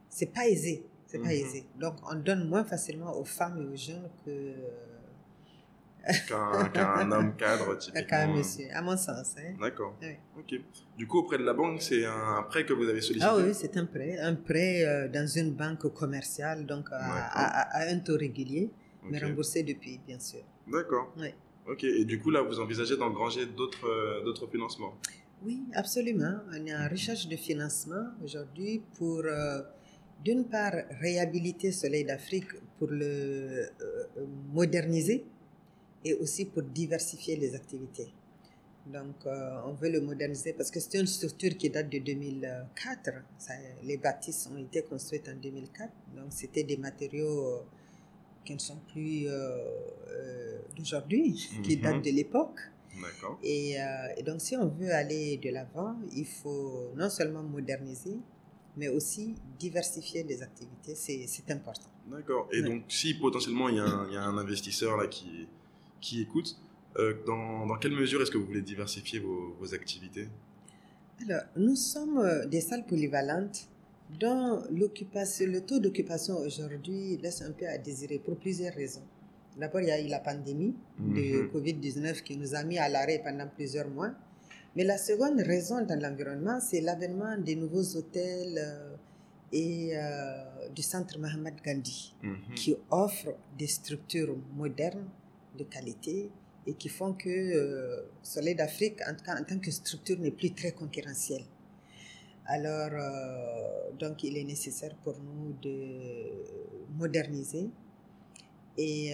[0.10, 0.84] c'est pas aisé.
[1.10, 1.32] C'est pas Mhm.
[1.32, 1.66] aisé.
[1.80, 4.32] Donc, on donne moins facilement aux femmes et aux jeunes que
[6.28, 8.07] Qu'un qu'un homme cadre, typiquement.
[8.07, 9.36] qu'à un monsieur, à mon sens.
[9.38, 9.53] hein.
[9.60, 9.95] D'accord.
[10.01, 10.16] Oui.
[10.38, 10.53] Ok.
[10.97, 13.26] Du coup, auprès de la banque, c'est un prêt que vous avez sollicité?
[13.30, 14.18] Ah oui, c'est un prêt.
[14.20, 18.70] Un prêt euh, dans une banque commerciale, donc à, un taux régulier,
[19.03, 20.41] mais remboursé depuis, bien sûr.
[20.72, 21.12] D'accord.
[21.18, 21.34] Oui.
[21.68, 21.84] Ok.
[21.84, 24.93] Et du coup, là, vous envisagez d'engranger d'autres euh, financements?
[25.43, 26.36] Oui, absolument.
[26.51, 29.62] On est en recherche de financement aujourd'hui pour, euh,
[30.24, 32.48] d'une part, réhabiliter Soleil d'Afrique
[32.78, 35.26] pour le euh, euh, moderniser
[36.04, 38.08] et aussi pour diversifier les activités.
[38.86, 43.10] Donc, euh, on veut le moderniser parce que c'est une structure qui date de 2004.
[43.38, 43.54] Ça,
[43.84, 45.92] les bâtisses ont été construites en 2004.
[46.16, 47.60] Donc, c'était des matériaux euh,
[48.44, 51.82] qui ne sont plus euh, d'aujourd'hui, qui Mhm.
[51.84, 52.60] datent de l'époque.
[53.02, 53.38] D'accord.
[53.44, 53.76] Et,
[54.18, 58.18] et donc, si on veut aller de l'avant, il faut non seulement moderniser,
[58.78, 60.96] mais aussi diversifier les activités.
[60.96, 61.90] C'est important.
[62.10, 62.48] D'accord.
[62.52, 62.68] Et Ouais.
[62.70, 65.48] donc, si potentiellement il y, a un- il y a un investisseur là qui,
[66.02, 66.58] qui écoute,
[66.98, 70.28] euh, dans, dans quelle mesure est-ce que vous voulez diversifier vos, vos activités?
[71.28, 73.68] Alors, nous sommes euh, des salles polyvalentes
[74.20, 79.04] dont le taux d'occupation aujourd'hui laisse un peu à désirer pour plusieurs raisons.
[79.58, 81.50] D'abord, il y a eu la pandémie de Mhm.
[81.54, 84.12] Covid-19 qui nous a mis à l'arrêt pendant plusieurs mois.
[84.76, 88.96] Mais la seconde raison dans l'environnement, c'est l'avènement des nouveaux hôtels euh,
[89.52, 92.54] et euh, du centre Mohamed Gandhi Mhm.
[92.56, 95.08] qui offrent des structures modernes
[95.58, 96.30] de qualité
[96.68, 100.72] et qui font que euh, Soleil d'Afrique, en en tant que structure, n'est plus très
[100.72, 101.46] concurrentielle.
[102.46, 105.76] Alors, euh, donc, il est nécessaire pour nous de
[106.98, 107.70] moderniser
[108.78, 109.12] et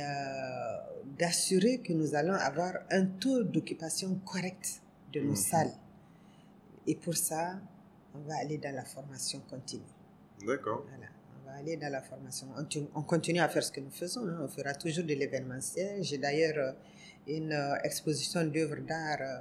[1.17, 4.81] d'assurer que nous allons avoir un taux d'occupation correct
[5.15, 5.35] de nos Mhm.
[5.35, 5.73] salles.
[6.87, 7.59] Et pour ça,
[8.13, 9.83] on va aller dans la formation continue.
[10.45, 10.85] D'accord.
[10.89, 11.07] Voilà,
[11.41, 12.47] on va aller dans la formation.
[12.93, 14.27] On, continue à faire ce que nous faisons.
[14.27, 14.39] hein.
[14.43, 16.03] On fera toujours de l'événementiel.
[16.03, 16.71] J'ai d'ailleurs euh,
[17.27, 19.39] une euh, exposition d'œuvres d'art euh,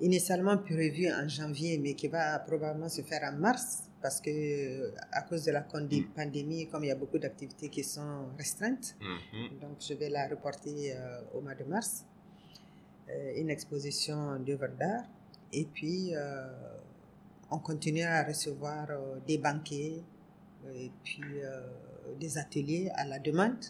[0.00, 5.22] initialement prévue en janvier, mais qui va probablement se faire en mars parce que à
[5.22, 6.04] cause de la Mm.
[6.16, 9.60] pandémie, comme il y a beaucoup d'activités qui sont restreintes, Mhm.
[9.60, 12.04] donc je vais la reporter euh, au mois de mars.
[13.08, 15.04] Euh, une exposition d'œuvres d'art.
[15.52, 16.46] Et puis, euh,
[17.50, 20.02] on continue à recevoir euh, des banquets
[20.74, 21.42] et puis
[22.20, 23.64] des ateliers à la demande.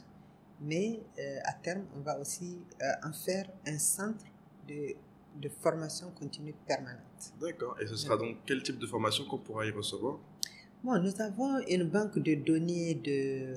[0.60, 1.00] Mais
[1.44, 2.58] à terme, on va aussi
[3.02, 4.26] en faire un centre
[4.68, 4.94] de,
[5.40, 7.32] de formation continue permanente.
[7.40, 7.80] D'accord.
[7.80, 10.18] Et ce sera donc quel type de formation qu'on pourra y recevoir?
[10.84, 13.54] Bon, nous avons une banque de données de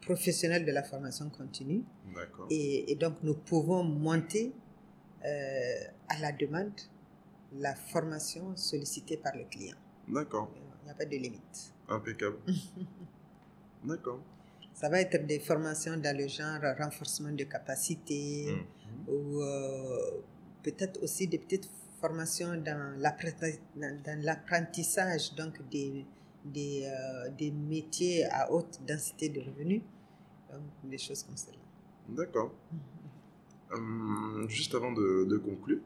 [0.00, 1.84] professionnels de la formation continue.
[2.12, 2.48] D'accord.
[2.50, 4.52] Et, et donc, nous pouvons monter
[5.24, 6.72] euh, à la demande
[7.52, 9.76] la formation sollicitée par le client.
[10.08, 10.50] D'accord.
[10.82, 11.72] Il n'y a pas de limite.
[11.88, 12.36] Impeccable.
[13.84, 14.20] D'accord.
[14.72, 19.08] Ça va être des formations dans le genre renforcement de capacité Mhm.
[19.14, 20.20] ou euh,
[20.62, 21.68] peut-être aussi des petites
[22.00, 26.04] formations dans l'apprenti- dans- dans l'apprentissage donc des,
[26.44, 29.82] des, euh, des métiers à haute densité de revenus.
[30.50, 31.56] Donc, des choses comme cela.
[32.08, 32.52] D'accord.
[32.72, 32.78] Hum,
[34.48, 35.78] juste avant de, conclure,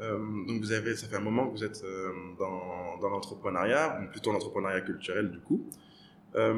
[0.00, 4.32] euh, donc vous avez, ça fait un moment que vous êtes euh, dans, l'entrepreneuriat, plutôt
[4.32, 5.62] l'entrepreneuriat culturel du coup.
[6.36, 6.52] Euh,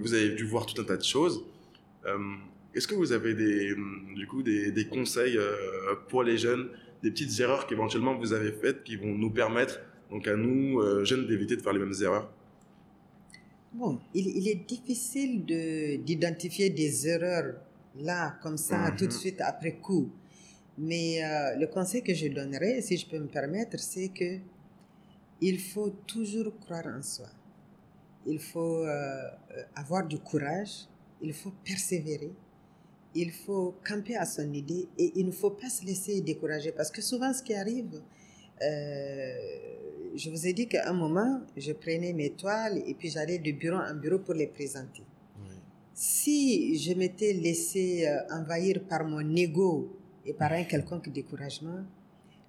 [0.00, 1.44] vous avez dû voir tout un tas de choses.
[2.06, 2.18] Euh,
[2.74, 3.74] Est-ce que vous avez des,
[4.16, 6.68] du coup, des, conseils euh, pour les jeunes,
[7.02, 9.80] des petites erreurs qu'éventuellement vous avez faites qui vont nous permettre,
[10.10, 12.30] donc à nous, euh, jeunes, d'éviter de faire les mêmes erreurs?
[13.72, 17.54] Bon, il, est difficile de- d'identifier des erreurs
[17.98, 18.96] là, comme ça, Mhm.
[18.96, 20.10] tout de suite après coup.
[20.78, 24.38] Mais euh, le conseil que je donnerais, si je peux me permettre, c'est que
[25.40, 27.28] il faut toujours croire en soi.
[28.26, 30.86] Il faut euh, euh, avoir du courage,
[31.22, 32.32] il faut persévérer,
[33.14, 36.90] il faut camper à son idée et il ne faut pas se laisser décourager parce
[36.90, 38.00] que souvent ce qui arrive,
[38.62, 39.34] euh,
[40.14, 43.52] je vous ai dit qu'à un moment, je prenais mes toiles et puis j'allais de
[43.52, 45.02] bureau en bureau pour les présenter.
[46.02, 51.80] Si je m'étais laissé euh, envahir par mon ego et par un quelconque découragement,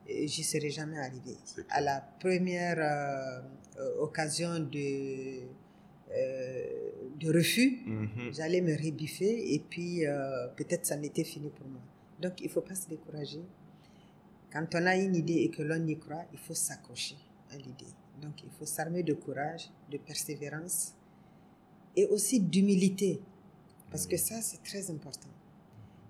[0.09, 1.35] euh, j'y serais jamais arrivé.
[1.43, 5.41] C'est À la première euh, occasion de,
[6.15, 6.63] euh,
[7.19, 8.31] de refus, Mhm.
[8.33, 11.81] j'allais me rebiffer et puis euh, peut-être ça n'était fini pour moi.
[12.21, 13.41] Donc il ne faut pas se décourager.
[14.53, 17.17] Quand on a une idée et que l'on y croit, il faut s'accrocher
[17.51, 17.91] à l'idée.
[18.21, 20.93] Donc il faut s'armer de courage, de persévérance
[21.97, 23.19] et aussi d'humilité.
[23.91, 25.29] Parce que ça, c'est très important.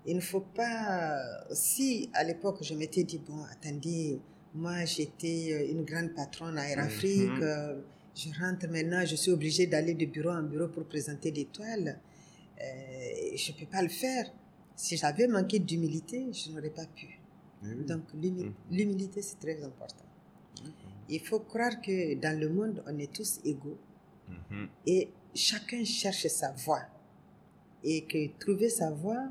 [0.06, 1.44] Il ne faut pas...
[1.52, 4.20] Si à l'époque, je m'étais dit, bon, attendez,
[4.54, 7.42] moi j'étais euh, une grande patronne à Air Afrique, Mhm.
[7.42, 7.80] euh,
[8.14, 11.98] je rentre maintenant, je suis obligée d'aller de bureau en bureau pour présenter des toiles.
[12.60, 12.64] Euh,
[13.36, 14.26] je ne peux pas le faire.
[14.76, 17.18] Si j'avais manqué d'humilité, je n'aurais pas pu.
[17.64, 17.74] Eh.
[17.84, 18.52] Donc Mhm.
[18.70, 20.04] l'humilité, c'est très important.
[21.08, 23.78] Il faut croire que dans le monde, on est tous égaux
[24.28, 24.68] Mhm.
[24.86, 26.82] et chacun cherche sa voie.
[27.84, 29.28] Et que trouver sa voie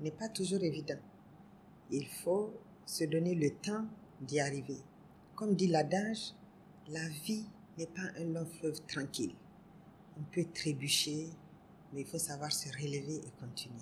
[0.00, 0.98] n'est pas toujours évident.
[1.90, 2.52] Il faut
[2.84, 3.86] se donner le temps
[4.20, 4.76] d'y arriver.
[5.34, 6.32] Comme dit l'adage,
[6.88, 7.46] la vie
[7.78, 9.32] n'est pas un long fleuve tranquille.
[10.18, 11.26] On peut trébucher,
[11.92, 13.76] mais il faut savoir se relever et continuer.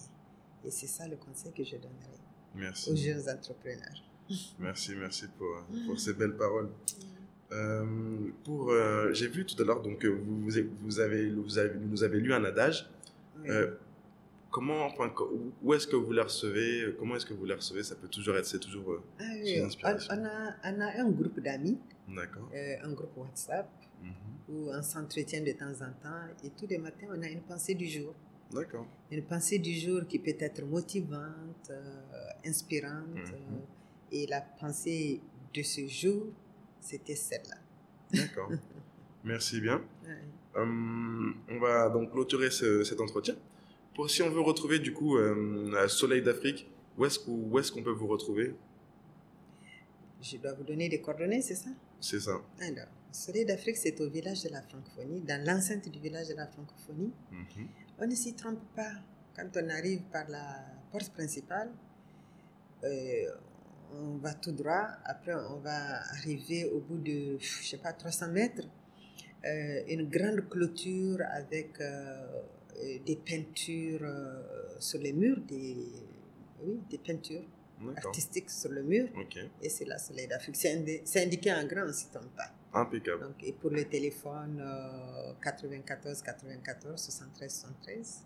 [0.65, 2.19] Et c'est ça le conseil que je donnerai
[2.55, 2.91] Merci.
[2.91, 4.03] aux jeunes entrepreneurs.
[4.59, 5.49] Merci, merci pour,
[5.87, 6.71] pour ces belles paroles.
[7.53, 11.59] Euh, pour, euh, j'ai vu tout à l'heure donc vous, vous avez, vous avez, vous
[11.59, 12.89] avez- vous nous avez lu un adage.
[13.39, 13.51] Oui.
[13.51, 13.75] Euh,
[14.55, 15.13] comment, enfin,
[15.63, 17.83] où est-ce que vous les recevez Comment est-ce que vous les recevez?
[17.83, 18.89] Ça peut toujours être, c'est toujours.
[18.93, 20.15] euh, Ah c'est oui, une on, inspiration.
[20.17, 21.79] on a, on a un groupe d'amis,
[22.09, 23.69] euh, un groupe WhatsApp,
[24.03, 24.13] Mhm.
[24.51, 27.75] où on s'entretient de temps en temps et tous les matins, on a une pensée
[27.75, 28.13] du jour.
[28.53, 28.87] D'accord.
[29.11, 32.03] Une pensée du jour qui peut être motivante, euh,
[32.51, 33.09] inspirante.
[33.17, 33.35] Mhm.
[33.35, 35.21] euh, et la pensée
[35.55, 36.23] de ce jour,
[36.81, 37.57] c'était celle-là.
[38.13, 38.51] D'accord.
[39.25, 39.79] Merci bien.
[40.07, 40.61] Ouais.
[40.61, 43.35] Hum, on va donc clôturer ce- cet entretien.
[43.95, 46.69] Pour si on veut retrouver du coup euh, Soleil d'Afrique,
[46.99, 47.19] où est-ce
[47.73, 48.55] qu'on peut vous retrouver?
[50.21, 51.71] Je dois vous donner des coordonnées, c'est ça?
[52.01, 52.41] C'est ça.
[52.61, 56.47] Alors, Soleil d'Afrique, c'est au village de la francophonie, dans l'enceinte du village de la
[56.47, 57.13] francophonie.
[57.31, 57.69] Mhm.
[57.99, 58.93] On ne s'y trompe pas.
[59.37, 61.71] Quand on arrive par la porte principale,
[62.85, 63.27] euh,
[63.93, 64.87] on va tout droit.
[65.05, 68.67] Après, on va arriver au bout de, je sais pas, 300 mètres.
[69.45, 72.27] euh, une grande clôture avec euh,
[73.05, 74.43] des peintures euh,
[74.79, 75.77] sur les murs, des,
[76.63, 77.45] oui, des peintures
[77.97, 79.09] artistiques sur le mur.
[79.63, 80.57] Et c'est la Soleil d'Afrique.
[80.57, 82.51] C'est indi- c'est indiqué en grand, s'y trompe pas.
[82.73, 83.23] Impeccable.
[83.23, 88.23] Donc, et pour le téléphone, euh, 94 94 73 73.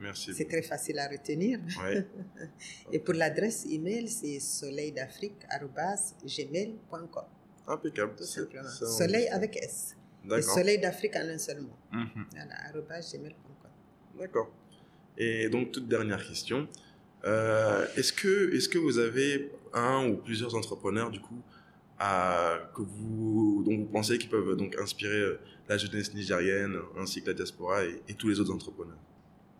[0.00, 0.32] Merci.
[0.32, 1.58] C'est très facile à retenir.
[1.82, 2.06] Ouais.
[2.92, 7.24] Et pour l'adresse email, c'est soleildafrique.gmail.com.
[7.66, 8.14] Impeccable.
[8.16, 8.68] Tout simplement.
[8.68, 9.96] ça, on- Soleil avec S.
[10.24, 10.54] D'accord.
[10.54, 11.76] soleil d'Afrique en un seul mot.
[11.92, 12.26] Mhm.
[12.32, 13.57] Voilà, gmail.com.
[14.18, 14.50] D'accord.
[15.16, 16.68] Et donc, toute dernière question.
[17.24, 21.40] Euh, est-ce que, est-ce que vous avez un ou plusieurs entrepreneurs, du coup,
[21.98, 27.22] à, que vous, dont vous pensez qu'ils peuvent donc inspirer euh, la jeunesse nigérienne, ainsi
[27.22, 28.98] que la diaspora et, et tous les autres entrepreneurs?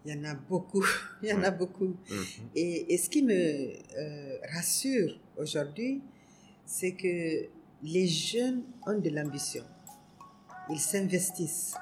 [0.04, 0.84] Il y en a beaucoup.
[1.22, 1.96] Il y en a beaucoup.
[2.08, 2.24] Mhm.
[2.54, 6.00] Et, et ce qui me euh, rassure aujourd'hui,
[6.64, 7.48] c'est que
[7.82, 9.64] les jeunes ont de l'ambition.
[10.70, 11.74] Ils s'investissent.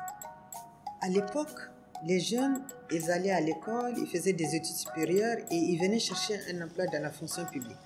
[1.03, 1.59] À l'époque,
[2.05, 6.39] les jeunes, ils allaient à l'école, ils faisaient des études supérieures et ils venaient chercher
[6.53, 7.77] un emploi dans la fonction publique.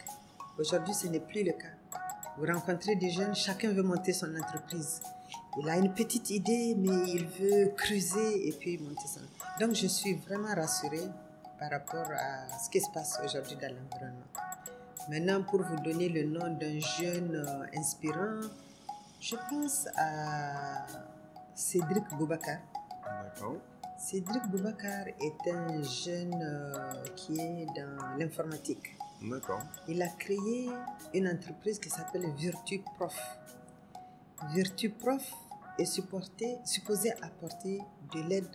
[0.58, 1.68] Aujourd'hui, ce n'est plus le cas.
[2.36, 5.00] Vous rencontrez des jeunes, chacun veut monter son entreprise.
[5.58, 9.20] Il a une petite idée, mais il veut creuser et puis monter son.
[9.58, 11.08] Donc, je suis vraiment rassurée
[11.58, 14.26] par rapport à ce qui se passe aujourd'hui dans l'environnement.
[15.08, 18.40] Maintenant, pour vous donner le nom d'un jeune euh, inspirant,
[19.20, 20.86] je pense à
[21.54, 22.58] Cédric Boubacar.
[23.24, 23.56] D'accord.
[23.98, 26.72] Cédric Boubacar est un jeune euh,
[27.16, 28.96] qui est dans l'informatique.
[29.22, 29.60] D'accord.
[29.88, 30.70] Il a créé
[31.12, 33.14] une entreprise qui s'appelle Virtu Prof.
[34.54, 35.22] Virtu Prof
[35.78, 37.80] est supporté, supposé apporter
[38.14, 38.48] de l'aide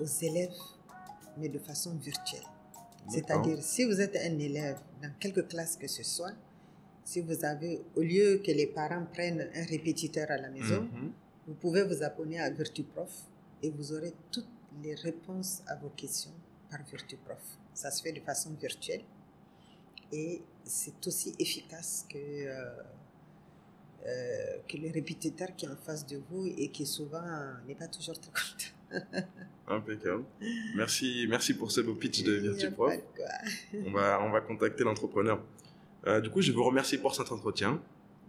[0.00, 0.56] aux élèves,
[1.36, 2.44] mais de façon virtuelle.
[3.08, 6.32] C'est-à-dire, si vous êtes un élève dans quelque classe que ce soit,
[7.04, 11.12] si vous avez, au lieu que les parents prennent un répétiteur à la maison, Mhm.
[11.48, 13.10] vous pouvez vous abonner à VirtuProf
[13.62, 14.48] et vous aurez toutes
[14.82, 16.32] les réponses à vos questions
[16.70, 17.42] par VirtuProf.
[17.74, 19.02] Ça se fait de façon virtuelle
[20.12, 22.70] et c'est aussi efficace que, euh,
[24.06, 27.22] euh, que le répétiteur qui est en face de vous et qui souvent
[27.66, 29.26] n'est pas toujours très content.
[29.68, 30.24] Impeccable.
[30.76, 32.94] Merci, merci pour ce beau pitch de VirtuProf.
[33.86, 35.42] On va, on va contacter l'entrepreneur.
[36.06, 37.80] Euh, du coup, je vous remercie pour cet entretien.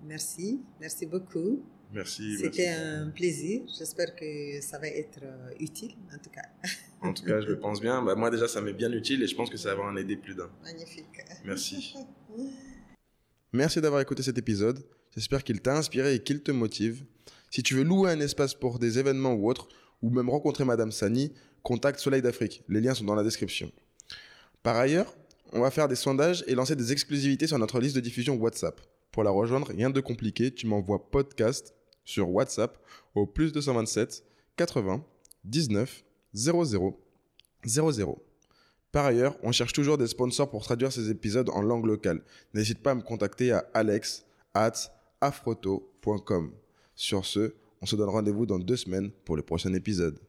[0.05, 1.63] Merci, merci beaucoup.
[1.93, 2.37] Merci.
[2.39, 3.61] C'était un plaisir.
[3.77, 6.41] J'espère que ça va être euh, utile, en tout cas.
[7.01, 8.01] En tout cas, je le pense bien.
[8.01, 10.15] Bah, moi, déjà, ça m'est bien utile et je pense que ça va en aider
[10.15, 10.49] plus d'un.
[10.63, 11.05] Magnifique.
[11.45, 11.93] Merci.
[13.53, 14.83] Merci d'avoir écouté cet épisode.
[15.15, 17.05] J'espère qu'il t'a inspiré et qu'il te motive.
[17.51, 19.67] Si tu veux louer un espace pour des événements ou autres,
[20.01, 21.31] ou même rencontrer Madame Sani,
[21.61, 22.63] contacte Soleil d'Afrique.
[22.67, 23.71] Les liens sont dans la description.
[24.63, 25.15] Par ailleurs,
[25.51, 28.81] on va faire des sondages et lancer des exclusivités sur notre liste de diffusion WhatsApp.
[29.11, 31.75] Pour la rejoindre, rien de compliqué, tu m'envoies podcast
[32.05, 32.77] sur WhatsApp
[33.15, 34.23] au plus 227
[34.55, 35.03] 80
[35.45, 36.99] 19 00
[37.65, 38.23] 00.
[38.91, 42.21] Par ailleurs, on cherche toujours des sponsors pour traduire ces épisodes en langue locale.
[42.53, 44.73] N'hésite pas à me contacter à alex at
[45.19, 46.53] afroto.com.
[46.95, 50.19] Sur ce, on se donne rendez-vous dans deux semaines pour le prochain épisode.